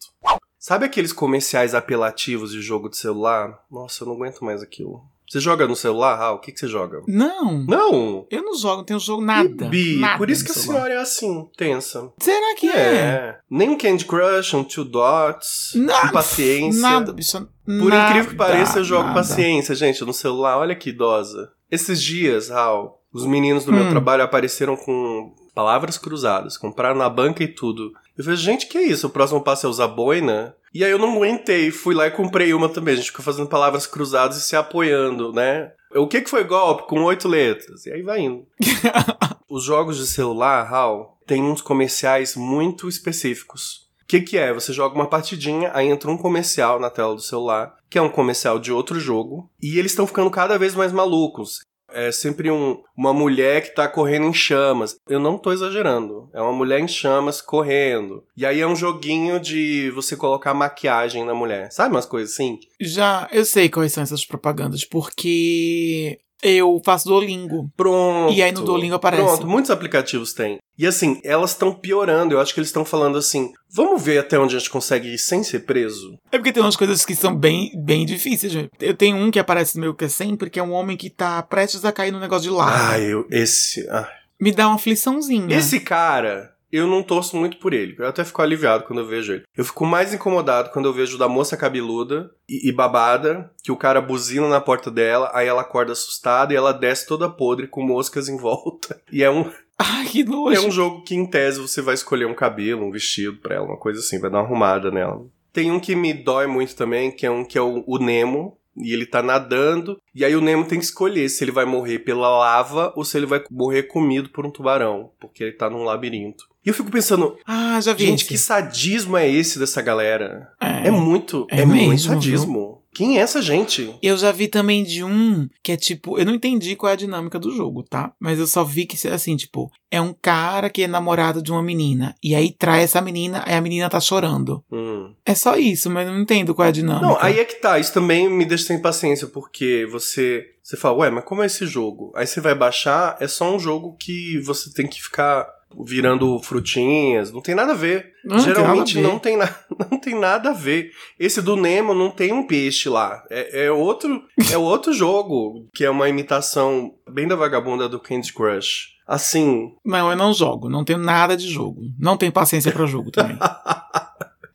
[0.59, 3.56] Sabe aqueles comerciais apelativos de jogo de celular?
[3.70, 5.00] Nossa, eu não aguento mais aquilo.
[5.28, 6.37] Você joga no celular, Raul?
[6.37, 7.02] O que, que você joga?
[7.09, 7.64] Não.
[7.64, 8.26] Não!
[8.30, 9.68] Eu não jogo, não tenho jogo nada.
[9.68, 10.74] Bi, nada por isso que a celular.
[10.82, 12.12] senhora é assim, tensa.
[12.20, 12.78] Será que é?
[12.94, 13.38] É.
[13.50, 16.06] Nem um Candy Crush, um Two Dots, Nada.
[16.06, 16.80] um Paciência.
[16.80, 17.48] Nada, bicho.
[17.64, 19.14] Por nada, incrível que pareça, eu jogo nada.
[19.16, 20.59] paciência, gente, no celular.
[20.59, 21.50] Olha que idosa.
[21.68, 23.77] Esses dias, Raul, os meninos do Hum.
[23.77, 27.92] meu trabalho apareceram com palavras cruzadas, compraram na banca e tudo.
[28.16, 29.07] Eu falei, gente, que é isso?
[29.07, 30.55] O próximo passo é usar boina?
[30.75, 32.95] E aí eu não aguentei, fui lá e comprei uma também.
[32.95, 35.73] A gente ficou fazendo palavras cruzadas e se apoiando, né?
[35.95, 36.87] O que que foi golpe?
[36.87, 37.87] Com oito letras.
[37.87, 38.45] E aí vai indo.
[39.49, 43.87] Os jogos de celular, Raul, tem uns comerciais muito específicos.
[44.03, 44.53] O que, que é?
[44.53, 48.09] Você joga uma partidinha, aí entra um comercial na tela do celular, que é um
[48.11, 51.61] comercial de outro jogo, e eles estão ficando cada vez mais malucos.
[51.92, 54.96] É sempre um- uma mulher que tá correndo em chamas.
[55.09, 56.29] Eu não tô exagerando.
[56.35, 58.25] É uma mulher em chamas correndo.
[58.37, 61.70] E aí é um joguinho de você colocar maquiagem na mulher.
[61.70, 62.59] Sabe umas coisas assim?
[62.81, 67.70] Já, eu sei quais são essas propagandas, porque eu faço Duolingo.
[67.77, 68.33] Pronto.
[68.33, 69.22] E aí no Duolingo aparece.
[69.22, 70.59] Pronto, muitos aplicativos têm.
[70.79, 72.35] E assim, elas estão piorando.
[72.35, 75.18] Eu acho que eles estão falando assim: vamos ver até onde a gente consegue ir
[75.18, 76.18] sem ser preso?
[76.31, 78.53] É porque tem umas coisas que são bem, bem difíceis.
[78.53, 78.70] gente.
[78.81, 81.09] Eu tenho um que aparece no meu que é sempre, que é um homem que
[81.09, 82.92] tá prestes a cair no negócio de lava.
[82.92, 83.27] Ah, eu.
[83.31, 83.88] Esse.
[83.90, 84.09] ah.
[84.38, 85.57] Me dá uma afliçãozinha.
[85.57, 86.56] Esse cara.
[86.70, 87.94] Eu não torço muito por ele.
[87.98, 89.44] Eu até fico aliviado quando eu vejo ele.
[89.57, 93.76] Eu fico mais incomodado quando eu vejo da moça cabeluda e, e babada, que o
[93.76, 97.83] cara buzina na porta dela, aí ela acorda assustada e ela desce toda podre com
[97.83, 99.00] moscas em volta.
[99.12, 100.57] E é um, Ai, que nojo.
[100.57, 103.66] É um jogo que, em tese, você vai escolher um cabelo, um vestido pra ela,
[103.66, 105.26] uma coisa assim, vai dar uma arrumada nela.
[105.52, 108.59] Tem um que me dói muito também, que é um que é o, o Nemo,
[108.76, 112.00] e ele tá nadando, e aí o Nemo tem que escolher se ele vai morrer
[112.00, 115.85] pela lava ou se ele vai morrer comido por um tubarão, porque ele tá num
[115.85, 116.46] labirinto.
[116.66, 118.07] E eu fico pensando, Ah, já vi.
[118.07, 118.29] gente, esse.
[118.29, 120.48] que sadismo é esse dessa galera?
[120.61, 120.88] É.
[120.88, 122.83] É muito, É é, muito mesmo, sadismo.
[122.92, 123.94] Quem é essa gente?
[124.02, 126.96] Eu já vi também de um que é tipo, eu não entendi qual é a
[126.96, 128.12] dinâmica do jogo, tá?
[128.18, 131.62] Mas eu só vi que assim, tipo, é um cara que é namorado de uma
[131.62, 134.64] menina e aí trai essa menina, aí a menina tá chorando.
[134.72, 135.12] Hum.
[135.26, 137.07] É só isso, mas eu não entendo qual é a dinâmica.
[137.07, 137.79] Não, aí é que tá.
[137.79, 141.66] Isso também me deixa sem paciência, porque você, você fala, ué, mas como é esse
[141.66, 142.12] jogo?
[142.16, 145.46] Aí você vai baixar, é só um jogo que você tem que ficar
[145.85, 148.12] virando frutinhas, não tem nada a ver.
[148.24, 149.07] Não, tem Geralmente a ver.
[149.07, 149.55] não tem, na,
[149.90, 150.90] não tem nada a ver.
[151.18, 153.22] Esse do Nemo não tem um peixe lá.
[153.31, 158.33] É, é outro é outro jogo, que é uma imitação bem da vagabunda do Candy
[158.33, 158.94] Crush.
[159.07, 161.83] Assim, Não, eu não jogo, não tenho nada de jogo.
[161.96, 163.38] Não tenho paciência pra jogo também.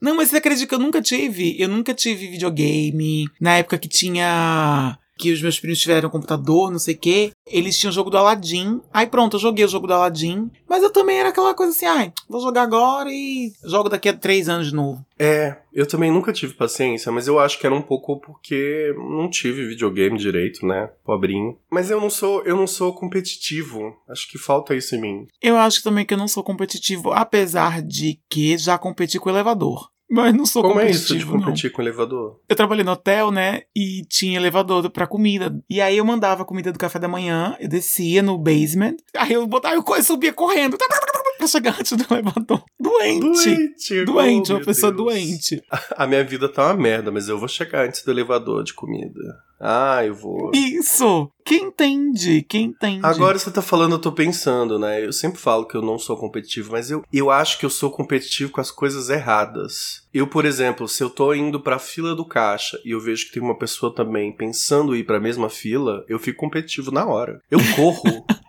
[0.01, 1.55] Não, mas você acredita que eu nunca tive?
[1.61, 3.29] Eu nunca tive videogame.
[3.39, 4.97] Na época que tinha.
[5.21, 7.31] Que os meus primos tiveram computador, não sei o quê.
[7.45, 8.81] Eles tinham o jogo do Aladdin.
[8.91, 10.49] Aí pronto, eu joguei o jogo do Aladdin.
[10.67, 14.13] Mas eu também era aquela coisa assim, ai, vou jogar agora e jogo daqui a
[14.13, 15.05] três anos de novo.
[15.19, 19.29] É, eu também nunca tive paciência, mas eu acho que era um pouco porque não
[19.29, 20.89] tive videogame direito, né?
[21.05, 21.55] Pobrinho.
[21.69, 23.95] Mas eu não sou, eu não sou competitivo.
[24.09, 25.27] Acho que falta isso em mim.
[25.39, 29.31] Eu acho também que eu não sou competitivo, apesar de que já competi com o
[29.31, 29.91] elevador.
[30.11, 31.39] Mas não sou Como é isso de não.
[31.39, 32.41] competir com elevador?
[32.49, 33.61] Eu trabalhei no hotel, né?
[33.73, 35.57] E tinha elevador pra comida.
[35.69, 38.97] E aí eu mandava a comida do café da manhã, eu descia no basement.
[39.15, 42.61] Aí eu botava, eu subia correndo pra chegar antes do elevador.
[42.77, 43.21] Doente.
[43.21, 45.05] Doente, Doente, oh, uma pessoa Deus.
[45.05, 45.63] doente.
[45.95, 49.19] A minha vida tá uma merda, mas eu vou chegar antes do elevador de comida.
[49.63, 50.49] Ah, eu vou.
[50.55, 51.31] Isso!
[51.45, 52.41] Quem entende?
[52.41, 53.01] Quem entende?
[53.03, 55.05] Agora você tá falando, eu tô pensando, né?
[55.05, 57.91] Eu sempre falo que eu não sou competitivo, mas eu, eu acho que eu sou
[57.91, 60.07] competitivo com as coisas erradas.
[60.11, 63.33] Eu, por exemplo, se eu tô indo pra fila do caixa e eu vejo que
[63.33, 67.39] tem uma pessoa também pensando em ir pra mesma fila, eu fico competitivo na hora.
[67.51, 68.25] Eu corro.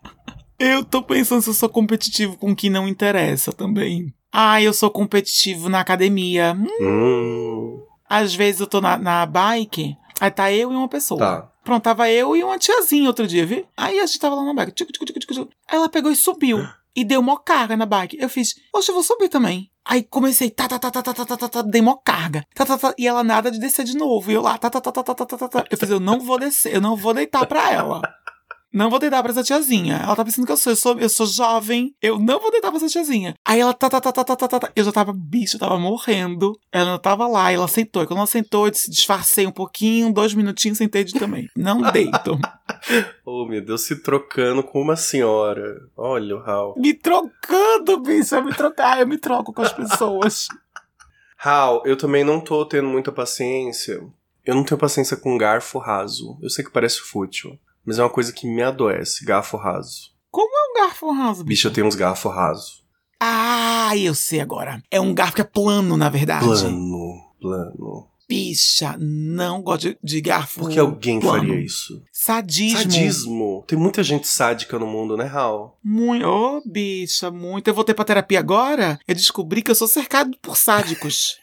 [0.58, 4.14] Eu tô pensando se eu sou competitivo com o que não interessa também.
[4.30, 6.56] Ah, eu sou competitivo na academia.
[6.56, 11.18] Hum, hum, às vezes eu tô na, na bike, aí tá eu e uma pessoa.
[11.18, 11.48] tá.
[11.64, 13.64] Pronto, tava eu e uma tiazinha outro dia, viu?
[13.76, 14.72] Aí a gente tava lá na bike.
[14.72, 15.48] Tchuc, tchuc, tchuc.
[15.68, 16.66] Aí ela pegou e subiu.
[16.94, 18.18] e deu mó carga na bike.
[18.20, 19.70] Eu fiz, poxa, eu vou subir também.
[19.84, 22.44] Aí comecei, tá, tá, tá, tá, tá, tá, tá, tá, tá, dei mó carga.
[22.54, 24.30] Tá, tá, tá, e ela nada de descer de novo.
[24.30, 25.64] E eu lá, tá, tá, tá, tá, tá, tá, tá, tá, tá.
[25.70, 28.02] Eu fiz, eu não vou descer, eu não vou deitar pra ela.
[28.72, 29.96] Não vou deitar pra essa tiazinha.
[30.02, 31.94] Ela tá pensando que eu sou, eu sou, eu sou jovem.
[32.00, 33.34] Eu não vou deitar pra essa tiazinha.
[33.44, 34.72] Aí ela tá, tá, tá, tá, tá, tá, tá, tá.
[34.74, 36.58] Eu já tava, bicho, eu tava morrendo.
[36.72, 38.02] Ela não tava lá, ela sentou.
[38.02, 41.48] E quando ela sentou, eu disfarcei um pouquinho, dois minutinhos, sentei de também.
[41.56, 42.38] Não deito.
[43.24, 45.80] Oh, meu Deus, se trocando com uma senhora.
[45.96, 46.74] Olha o Hal.
[46.78, 48.34] me trocando, bicho.
[48.34, 50.48] Eu me trocar, eu me troco com as pessoas.
[51.44, 54.02] Hal, eu também não tô tendo muita paciência.
[54.44, 56.38] Eu não tenho paciência com garfo raso.
[56.40, 60.12] Eu sei que parece fútil, mas é uma coisa que me adoece, garfo raso.
[60.30, 62.82] Como é um garfo raso, Bicho, eu tenho uns garfo raso.
[63.20, 64.82] Ah, eu sei agora.
[64.90, 66.44] É um garfo que é plano, na verdade.
[66.44, 68.08] Plano, plano.
[68.28, 70.60] Bicha, não gosto de, garfo.
[70.60, 71.38] Por que alguém plano.
[71.38, 72.02] faria isso?
[72.10, 72.78] Sadismo.
[72.78, 73.64] Sadismo.
[73.66, 75.78] Tem muita gente sádica no mundo, né, Hal?
[75.84, 76.26] Muito.
[76.26, 77.68] Ô, bicha, muito.
[77.68, 78.98] Eu voltei pra terapia agora.
[79.06, 81.36] Eu descobri que eu sou cercado por sádicos.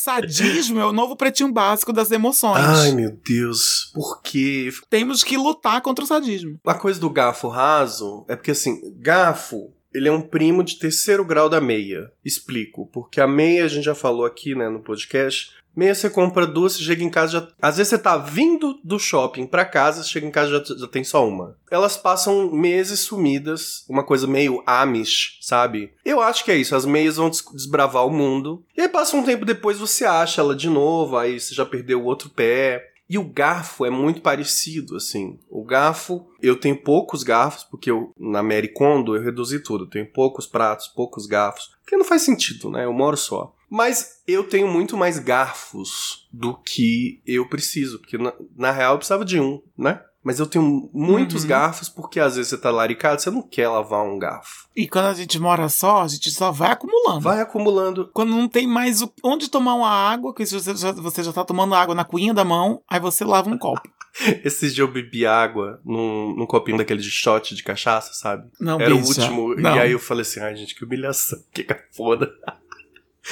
[0.00, 2.64] Sadismo é o novo pretinho básico das emoções.
[2.64, 3.90] Ai, meu Deus.
[3.92, 4.70] Por quê?
[4.88, 6.58] Temos que lutar contra o sadismo.
[6.64, 11.22] A coisa do garfo raso é porque, assim, garfo, ele é um primo de terceiro
[11.22, 12.10] grau da meia.
[12.24, 12.86] Explico.
[12.86, 15.50] Porque a meia, a gente já falou aqui, né, no podcast.
[15.74, 17.48] Meia você compra duas, você chega em casa já.
[17.62, 21.04] Às vezes você tá vindo do shopping pra casa, chega em casa já, já tem
[21.04, 21.56] só uma.
[21.70, 25.92] Elas passam meses sumidas, uma coisa meio Amish, sabe?
[26.04, 28.64] Eu acho que é isso, as meias vão des- desbravar o mundo.
[28.76, 32.00] E aí passa um tempo depois você acha ela de novo, aí você já perdeu
[32.00, 32.86] o outro pé.
[33.08, 35.36] E o garfo é muito parecido, assim.
[35.50, 39.82] O garfo, eu tenho poucos garfos, porque eu, na Mary Kondo eu reduzi tudo.
[39.84, 41.70] Eu tenho poucos pratos, poucos garfos.
[41.82, 42.84] Porque não faz sentido, né?
[42.84, 43.52] Eu moro só.
[43.70, 47.98] Mas eu tenho muito mais garfos do que eu preciso.
[48.00, 50.00] Porque na, na real eu precisava de um, né?
[50.22, 51.48] Mas eu tenho muitos Uhum.
[51.48, 54.68] garfos porque às vezes você tá laricado, você não quer lavar um garfo.
[54.76, 57.20] E quando a gente mora só, a gente só vai acumulando.
[57.22, 58.10] Vai acumulando.
[58.12, 61.42] Quando não tem mais o- onde tomar uma água, que você já, você já tá
[61.42, 63.88] tomando água na cuinha da mão, aí você lava um copo.
[64.44, 68.50] Esses dias eu bebi água num, num copinho daquele de shot de cachaça, sabe?
[68.60, 69.54] Não, Era o bicha, último.
[69.54, 72.30] Não, E aí eu falei assim, ai gente, que humilhação, que foda.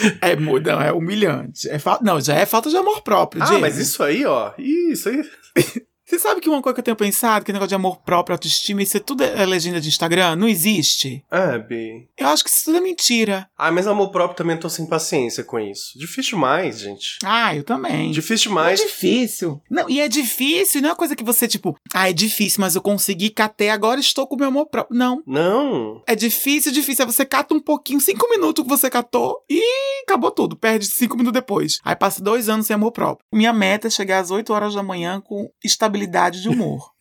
[0.20, 1.68] é, não, é humilhante.
[1.68, 4.52] É fa- Não, já é falta de amor próprio, Ah, mas isso aí, ó.
[4.58, 5.22] Isso aí.
[6.08, 8.82] Você sabe que uma coisa que eu tenho pensado, que negócio de amor próprio, autoestima,
[8.82, 10.36] isso é tudo é legenda de Instagram?
[10.36, 11.22] Não existe.
[11.30, 12.08] É, Bi.
[12.16, 13.46] Eu acho que isso tudo é mentira.
[13.58, 15.98] Ah, mas amor próprio também eu tô sem paciência com isso.
[15.98, 17.18] Difícil demais, gente.
[17.22, 18.10] Ah, eu também.
[18.10, 18.80] Difícil Não é demais.
[18.80, 19.60] difícil.
[19.70, 22.74] Não, e é difícil, não é uma coisa que você, tipo, ah, é difícil, mas
[22.74, 24.98] eu consegui, catei, agora estou com o meu amor próprio.
[24.98, 25.22] Não.
[25.26, 26.02] Não.
[26.06, 27.04] É difícil, difícil.
[27.04, 29.62] Aí você cata um pouquinho, cinco minutos que você catou e
[30.04, 30.56] acabou tudo.
[30.56, 31.80] Perde cinco minutos depois.
[31.84, 33.26] Aí passa dois anos sem amor próprio.
[33.30, 35.97] Minha meta é chegar às 8 horas da manhã com estabilidade
[36.40, 36.92] de humor.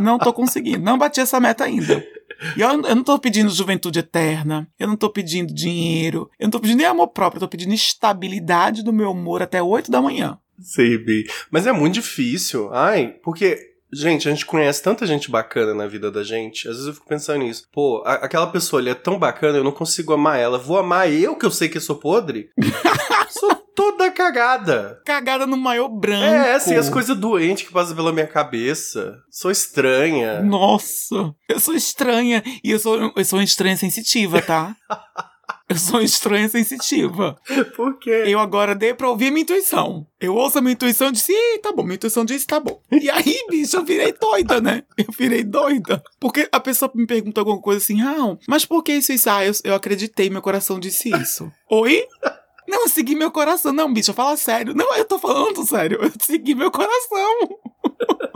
[0.00, 0.80] não tô conseguindo.
[0.80, 2.04] Não bati essa meta ainda.
[2.56, 4.68] E eu, eu não tô pedindo juventude eterna.
[4.78, 6.28] Eu não tô pedindo dinheiro.
[6.38, 7.38] Eu não tô pedindo nem amor próprio.
[7.38, 10.38] Eu tô pedindo estabilidade do meu humor até 8 da manhã.
[10.60, 10.98] Sei.
[11.50, 12.72] Mas é muito difícil.
[12.72, 13.71] Ai, porque.
[13.94, 16.66] Gente, a gente conhece tanta gente bacana na vida da gente.
[16.68, 17.64] Às vezes eu fico pensando nisso.
[17.72, 20.58] Pô, a- aquela pessoa ali é tão bacana, eu não consigo amar ela.
[20.58, 22.48] Vou amar eu, que eu sei que eu sou podre?
[23.30, 25.00] sou toda cagada.
[25.04, 26.24] Cagada no maior branco.
[26.24, 29.18] É, assim, as coisas doentes que passam pela minha cabeça.
[29.30, 30.40] Sou estranha.
[30.42, 32.42] Nossa, eu sou estranha.
[32.64, 34.74] E eu sou, eu sou uma estranha sensitiva, tá?
[35.72, 37.38] Eu sou uma estranha sensitiva.
[37.74, 38.24] Por quê?
[38.26, 40.06] Eu agora dei pra ouvir minha intuição.
[40.20, 42.78] Eu ouço a minha intuição e disse, Ih, tá bom, minha intuição disse, tá bom.
[42.90, 44.82] E aí, bicho, eu virei doida, né?
[44.98, 46.02] Eu virei doida.
[46.20, 49.30] Porque a pessoa me pergunta alguma coisa assim, Raul, mas por que isso isso?
[49.30, 51.50] Ah, eu, eu acreditei, meu coração disse isso.
[51.70, 52.06] Oi?
[52.68, 53.72] Não, eu segui meu coração.
[53.72, 54.74] Não, bicho, fala sério.
[54.74, 55.98] Não, eu tô falando sério.
[56.02, 57.48] Eu segui meu coração.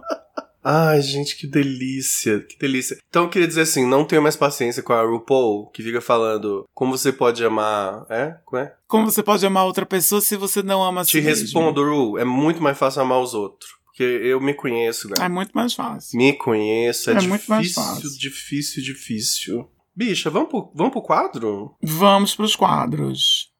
[0.68, 2.98] Ai, gente, que delícia, que delícia.
[3.08, 6.64] Então eu queria dizer assim, não tenho mais paciência com a RuPaul, que fica falando
[6.74, 8.36] como você pode amar, é?
[8.44, 8.74] Como é?
[8.88, 11.44] Como você pode amar outra pessoa se você não ama a si Te mesmo?
[11.44, 13.70] respondo, Ru, é muito mais fácil amar os outros.
[13.86, 15.28] Porque eu me conheço, É cara.
[15.28, 16.18] muito mais fácil.
[16.18, 18.18] Me conheço, é, É difícil, muito mais fácil.
[18.18, 19.70] difícil, difícil.
[19.94, 21.76] Bicha, vamos pro, vamos pro quadro?
[21.80, 23.50] Vamos pros quadros.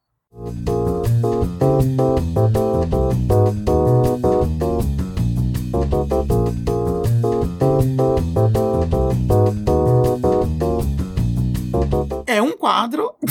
[2.73, 2.76] É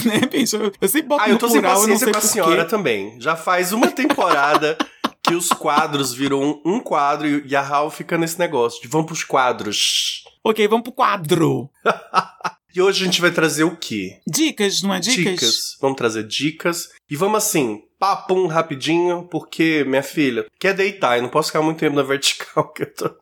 [0.09, 0.55] né, bicho?
[0.57, 3.19] Eu, eu sempre boto Ah, eu tô sem plural, não paciência com a senhora também.
[3.19, 4.77] Já faz uma temporada
[5.23, 8.87] que os quadros viram um, um quadro e e a Hal fica nesse negócio de
[8.87, 10.23] vamos pros quadros.
[10.43, 11.69] Ok, vamos pro quadro.
[12.75, 14.19] E hoje a gente vai trazer o quê?
[14.27, 15.77] Dicas, não é dicas?
[15.79, 16.89] Vamos trazer dicas.
[17.09, 21.79] E vamos assim, papum rapidinho, porque, minha filha, quer deitar e não posso ficar muito
[21.79, 23.15] tempo na vertical que eu tô.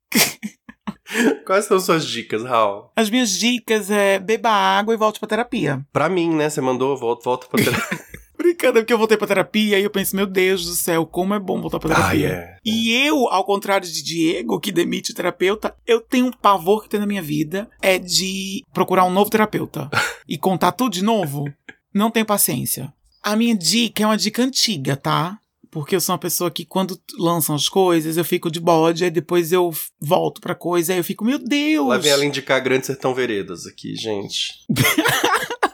[1.45, 2.89] Quais são suas dicas, Raul?
[2.95, 5.85] As minhas dicas é beba água e volte pra terapia.
[5.91, 6.49] Pra mim, né?
[6.49, 7.99] Você mandou, volta, volta pra terapia.
[8.37, 11.39] Brincando, porque eu voltei pra terapia e eu penso, meu Deus do céu, como é
[11.39, 12.27] bom voltar pra ah, terapia.
[12.27, 12.57] é.
[12.65, 16.89] E eu, ao contrário de Diego, que demite o terapeuta, eu tenho um pavor que
[16.89, 19.89] tem na minha vida, é de procurar um novo terapeuta
[20.27, 21.45] e contar tudo de novo.
[21.93, 22.91] Não tenho paciência.
[23.21, 25.37] A minha dica é uma dica antiga, tá?
[25.73, 29.09] Porque eu sou uma pessoa que quando lançam as coisas, eu fico de bode, aí
[29.09, 31.87] depois eu volto pra coisa, aí eu fico, meu Deus!
[31.87, 34.53] Lá vem ela indicar Grande Sertão Veredas aqui, gente.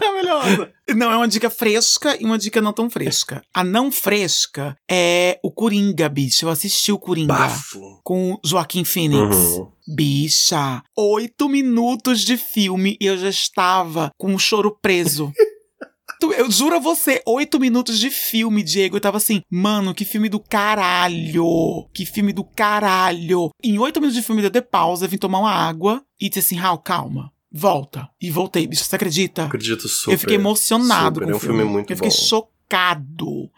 [0.00, 0.72] Maravilhosa.
[0.94, 3.42] Não, é uma dica fresca e uma dica não tão fresca.
[3.52, 6.44] A não fresca é o Coringa, bicho.
[6.46, 8.00] Eu assisti o Coringa Bafo.
[8.04, 9.36] com Joaquim Phoenix.
[9.36, 9.72] Uhum.
[9.88, 15.32] Bicha, oito minutos de filme e eu já estava com o choro preso.
[16.20, 18.96] Tu- Eu juro a você, oito minutos de filme, Diego.
[18.96, 21.88] Eu tava assim, mano, que filme do caralho.
[21.94, 23.50] Que filme do caralho.
[23.62, 26.56] Em oito minutos de filme, eu dei pausa, vim tomar uma água e disse assim,
[26.56, 27.32] Raul, calma.
[27.50, 28.08] Volta.
[28.20, 28.84] E voltei, bicho.
[28.84, 29.44] Você acredita?
[29.44, 30.12] Acredito super.
[30.14, 31.24] eu fiquei emocionado super.
[31.24, 32.16] com É o um filme muito Eu fiquei bom.
[32.16, 32.57] chocado.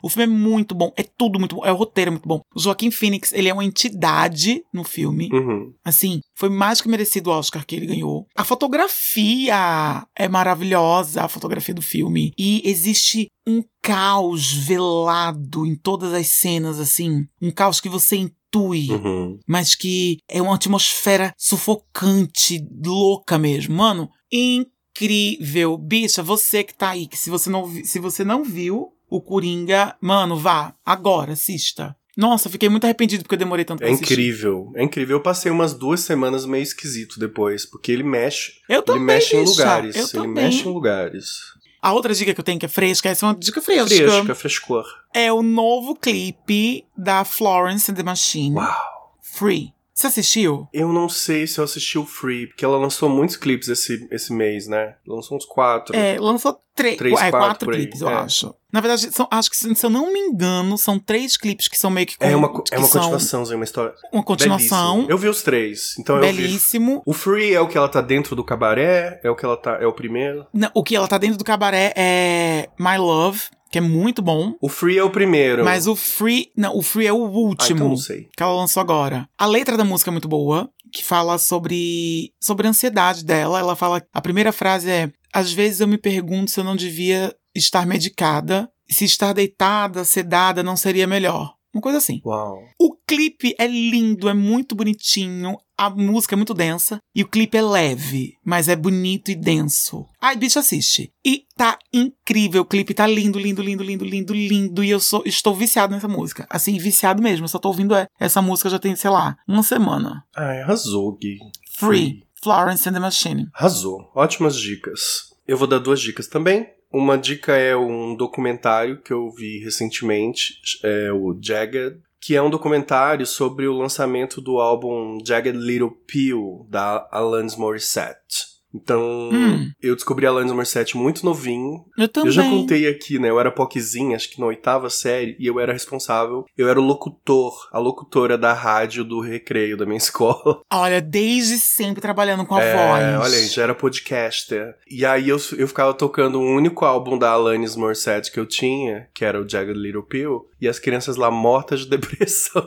[0.03, 0.93] O filme é muito bom.
[0.97, 1.65] É tudo muito bom.
[1.65, 2.41] É o roteiro é muito bom.
[2.55, 5.29] O Joaquim Phoenix, ele é uma entidade no filme.
[5.33, 5.73] Uhum.
[5.85, 8.27] Assim, foi mais que merecido o Oscar que ele ganhou.
[8.37, 12.33] A fotografia é maravilhosa, a fotografia do filme.
[12.39, 17.27] E existe um caos velado em todas as cenas, assim.
[17.41, 19.39] Um caos que você intui, Uhum.
[19.47, 23.77] mas que é uma atmosfera sufocante, louca mesmo.
[23.77, 25.77] Mano, incrível.
[25.79, 29.97] Bicha, você que tá aí, que se você não, se você não viu o Coringa,
[30.01, 31.97] mano, vá, agora, assista.
[32.17, 34.13] Nossa, fiquei muito arrependido porque eu demorei tanto É pra assistir.
[34.15, 34.73] incrível.
[34.77, 35.17] É incrível.
[35.17, 38.53] Eu passei umas duas semanas meio esquisito depois, porque ele mexe.
[38.69, 39.97] Eu também, ele mexe em lugares.
[39.97, 40.45] Ele também.
[40.45, 41.37] mexe em lugares.
[41.81, 43.87] A outra dica que eu tenho que é fresca, essa é uma dica fresca.
[43.89, 44.85] Fresca, frescor.
[45.15, 49.15] É o novo clipe da Florence and the Machine, Uau.
[49.23, 49.73] Free.
[49.95, 50.67] Você assistiu?
[50.73, 54.33] Eu não sei se eu assisti o Free, porque ela lançou muitos clipes esse, esse
[54.33, 54.95] mês, né?
[55.07, 55.95] Lançou uns quatro.
[55.95, 58.15] É, lançou três, Três, é, quatro clipes, eu é.
[58.15, 58.55] acho.
[58.73, 61.91] Na verdade, são, acho que, se eu não me engano, são três clipes que são
[61.91, 62.15] meio que.
[62.21, 62.49] É uma, é uma
[62.89, 63.93] continuação, é uma história.
[64.13, 64.93] Uma continuação.
[64.95, 65.11] Belíssimo.
[65.13, 67.03] Eu vi os três, então belíssimo.
[67.05, 69.79] O Free é o que ela tá dentro do cabaré, é o que ela tá.
[69.81, 70.47] É o primeiro.
[70.53, 73.41] Não, o que ela tá dentro do cabaré é My Love,
[73.71, 74.55] que é muito bom.
[74.61, 75.65] O Free é o primeiro.
[75.65, 76.51] Mas o Free.
[76.57, 77.77] Não, o Free é o Ah, último.
[77.77, 78.29] então não sei.
[78.37, 79.29] que ela lançou agora.
[79.39, 83.59] A letra da música é muito boa, que fala sobre sobre a ansiedade dela.
[83.59, 87.35] Ela fala, a primeira frase é: "Às vezes eu me pergunto se eu não devia
[87.55, 91.55] estar medicada, se estar deitada, sedada não seria melhor".
[91.73, 92.21] Uma coisa assim.
[92.25, 92.59] Uau.
[92.81, 97.57] O clipe é lindo, é muito bonitinho, a música é muito densa e o clipe
[97.57, 100.05] é leve, mas é bonito e denso.
[100.21, 101.11] Ai, bicho, assiste.
[101.25, 105.23] E tá incrível, o clipe tá lindo, lindo, lindo, lindo, lindo, lindo e eu sou,
[105.25, 106.47] estou viciado nessa música.
[106.51, 109.63] Assim, viciado mesmo, eu só tô ouvindo é, essa música já tem, sei lá, uma
[109.63, 110.23] semana.
[110.37, 111.39] Ai, arrasou, Gui.
[111.73, 113.49] Free, Florence and the Machine.
[113.55, 114.11] Arrasou.
[114.15, 115.31] Ótimas dicas.
[115.49, 116.69] Eu vou dar duas dicas também.
[116.93, 122.51] Uma dica é um documentário que eu vi recentemente, é o Jagged, que é um
[122.51, 128.50] documentário sobre o lançamento do álbum Jagged Little Pill da Alanis Morissette.
[128.73, 129.71] Então, Hum.
[129.83, 131.85] eu descobri a Alanis Morissette muito novinho.
[131.99, 132.29] Eu também.
[132.29, 133.29] Eu já contei aqui, né?
[133.29, 136.45] Eu era poquezinha, acho que na oitava série, e eu era responsável.
[136.57, 140.61] Eu era o locutor, a locutora da rádio do recreio da minha escola.
[140.73, 142.77] Olha, desde sempre trabalhando com a É,
[143.17, 143.33] voz.
[143.33, 144.77] olha já era podcaster.
[144.89, 149.09] E aí eu, eu ficava tocando o único álbum da Alanis Morissette que eu tinha,
[149.15, 152.67] que era o Jagged Little Pill, e as crianças lá mortas de depressão.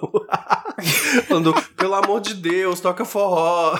[1.28, 3.78] Falando, pelo amor de Deus, toca forró.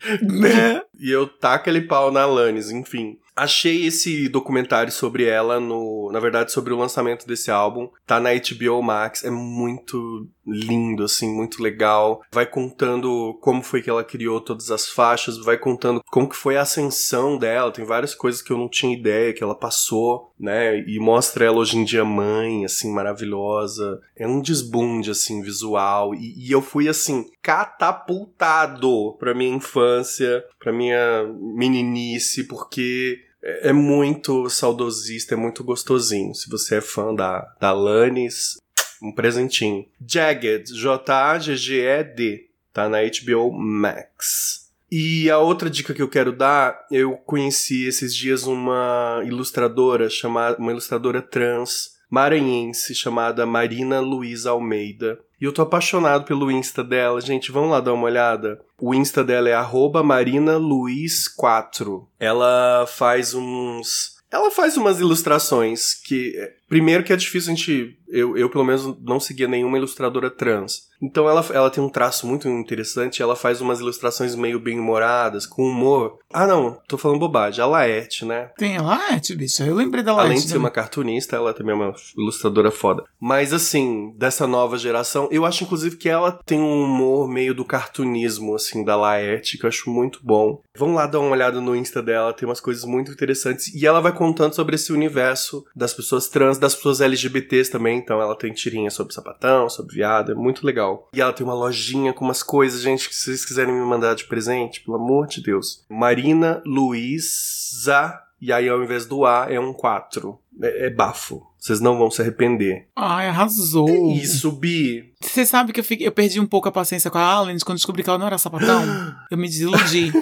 [0.22, 0.82] Né?
[0.98, 3.18] E eu taco aquele pau na Alanis, enfim.
[3.34, 7.88] Achei esse documentário sobre ela no, na verdade, sobre o lançamento desse álbum.
[8.06, 12.22] Tá na HBO Max, é muito lindo assim, muito legal.
[12.32, 16.56] Vai contando como foi que ela criou todas as faixas, vai contando como que foi
[16.56, 17.72] a ascensão dela.
[17.72, 20.78] Tem várias coisas que eu não tinha ideia que ela passou, né?
[20.80, 24.00] E mostra ela hoje em dia mãe, assim, maravilhosa.
[24.16, 30.72] É um desbunde assim visual e, e eu fui assim catapultado pra minha infância, pra
[30.72, 36.34] minha meninice, porque é é muito saudosista, é muito gostosinho.
[36.34, 38.58] Se você é fã da, da Alanis,
[39.02, 39.84] um presentinho.
[40.06, 44.68] Jagged, J-A-G-G-E-D, tá na HBO Max.
[44.90, 50.56] E a outra dica que eu quero dar, eu conheci esses dias uma ilustradora chamada,
[50.58, 55.20] uma ilustradora trans maranhense chamada Marina Luiza Almeida.
[55.40, 57.20] E eu tô apaixonado pelo Insta dela.
[57.20, 58.60] Gente, vamos lá dar uma olhada.
[58.80, 62.06] O Insta dela é arroba marinaluiz4.
[62.18, 64.16] Ela faz uns...
[64.30, 66.34] Ela faz umas ilustrações que
[66.68, 67.98] Primeiro que é difícil a gente.
[68.08, 70.88] Eu, eu, pelo menos, não seguia nenhuma ilustradora trans.
[71.00, 75.62] Então ela, ela tem um traço muito interessante, ela faz umas ilustrações meio bem-humoradas, com
[75.62, 76.18] humor.
[76.32, 77.62] Ah, não, tô falando bobagem.
[77.62, 78.50] A Laerte, né?
[78.56, 79.62] Tem a Laerte, bicho.
[79.62, 80.32] Eu lembrei da Laerte.
[80.32, 83.04] Além de ser uma cartunista, ela também é uma ilustradora foda.
[83.20, 87.64] Mas assim, dessa nova geração, eu acho inclusive que ela tem um humor meio do
[87.64, 90.60] cartunismo, assim, da Laerte, que eu acho muito bom.
[90.76, 93.72] Vamos lá dar uma olhada no Insta dela, tem umas coisas muito interessantes.
[93.74, 97.98] E ela vai contando sobre esse universo das pessoas trans, das pessoas LGBTs também.
[97.98, 101.08] Então ela tem tirinha sobre sapatão, sobre viado, é muito legal.
[101.12, 104.14] E ela tem uma lojinha com umas coisas, gente, que se vocês quiserem me mandar
[104.14, 105.84] de presente, pelo amor de Deus.
[105.88, 108.20] Marina Luiza.
[108.40, 110.38] E aí, ao invés do A, é um 4.
[110.62, 111.47] É, é bafo.
[111.58, 112.86] Vocês não vão se arrepender.
[112.94, 113.88] Ai, arrasou.
[113.88, 115.12] É isso, Bi.
[115.20, 117.78] Você sabe que eu, fiquei, eu perdi um pouco a paciência com a Alan quando
[117.78, 118.80] descobri que ela não era sapatão.
[119.28, 120.12] eu me desiludi.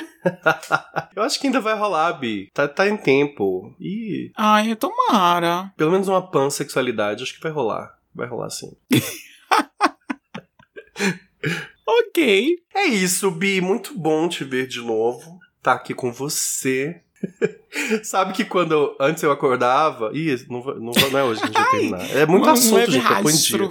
[1.15, 2.51] eu acho que ainda vai rolar, Bi.
[2.55, 3.75] Tá, tá em tempo.
[3.79, 4.33] E.
[4.35, 5.71] Ai, tomara.
[5.77, 7.99] Pelo menos uma pansexualidade, acho que vai rolar.
[8.15, 8.75] Vai rolar sim.
[11.87, 12.57] ok.
[12.75, 13.61] É isso, Bi.
[13.61, 15.39] Muito bom te ver de novo.
[15.63, 17.03] Tá aqui com você.
[18.03, 20.11] Sabe que quando antes eu acordava.
[20.13, 22.17] Ih, não, não, não é hoje que a gente vai terminar.
[22.17, 23.23] É muito assunto, gente.
[23.23, 23.71] Põe dia.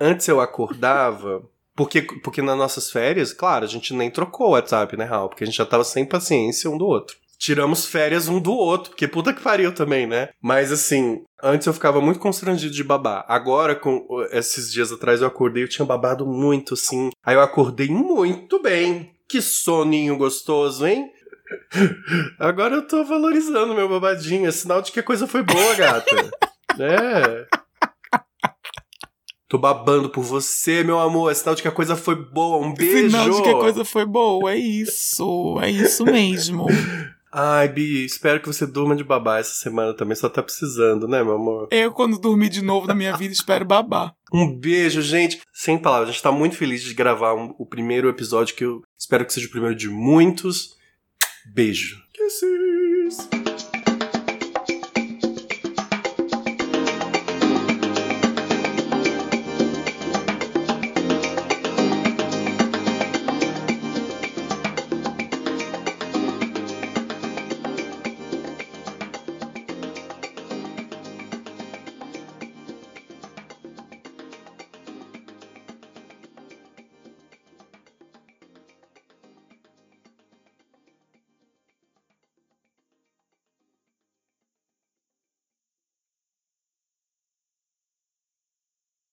[0.00, 1.42] Antes eu acordava.
[1.76, 5.28] Porque, porque nas nossas férias, claro, a gente nem trocou o WhatsApp, né, Raul?
[5.28, 8.90] Porque a gente já tava sem paciência um do outro tiramos férias um do outro,
[8.90, 10.30] porque puta que pariu também, né?
[10.40, 13.24] Mas assim, antes eu ficava muito constrangido de babar.
[13.28, 17.10] Agora, com esses dias atrás eu acordei, eu tinha babado muito, assim.
[17.22, 19.10] Aí eu acordei muito bem.
[19.28, 21.10] Que soninho gostoso, hein?
[22.38, 24.46] Agora eu tô valorizando meu babadinho.
[24.46, 26.30] É sinal de que a coisa foi boa, gata.
[26.80, 27.46] é.
[29.48, 31.30] Tô babando por você, meu amor.
[31.30, 32.64] É sinal de que a coisa foi boa.
[32.64, 33.10] Um beijo.
[33.10, 34.52] Sinal de que a coisa foi boa.
[34.52, 35.58] É isso.
[35.60, 36.66] É isso mesmo.
[37.36, 40.14] Ai, Bi, espero que você durma de babar essa semana também.
[40.14, 41.66] Só tá precisando, né, meu amor?
[41.72, 44.14] Eu, quando dormir de novo na minha vida, espero babar.
[44.32, 45.40] Um beijo, gente.
[45.52, 48.82] Sem palavras, a gente tá muito feliz de gravar um, o primeiro episódio que eu
[48.96, 50.76] espero que seja o primeiro de muitos.
[51.46, 51.96] Beijo.
[52.12, 53.43] Kisses.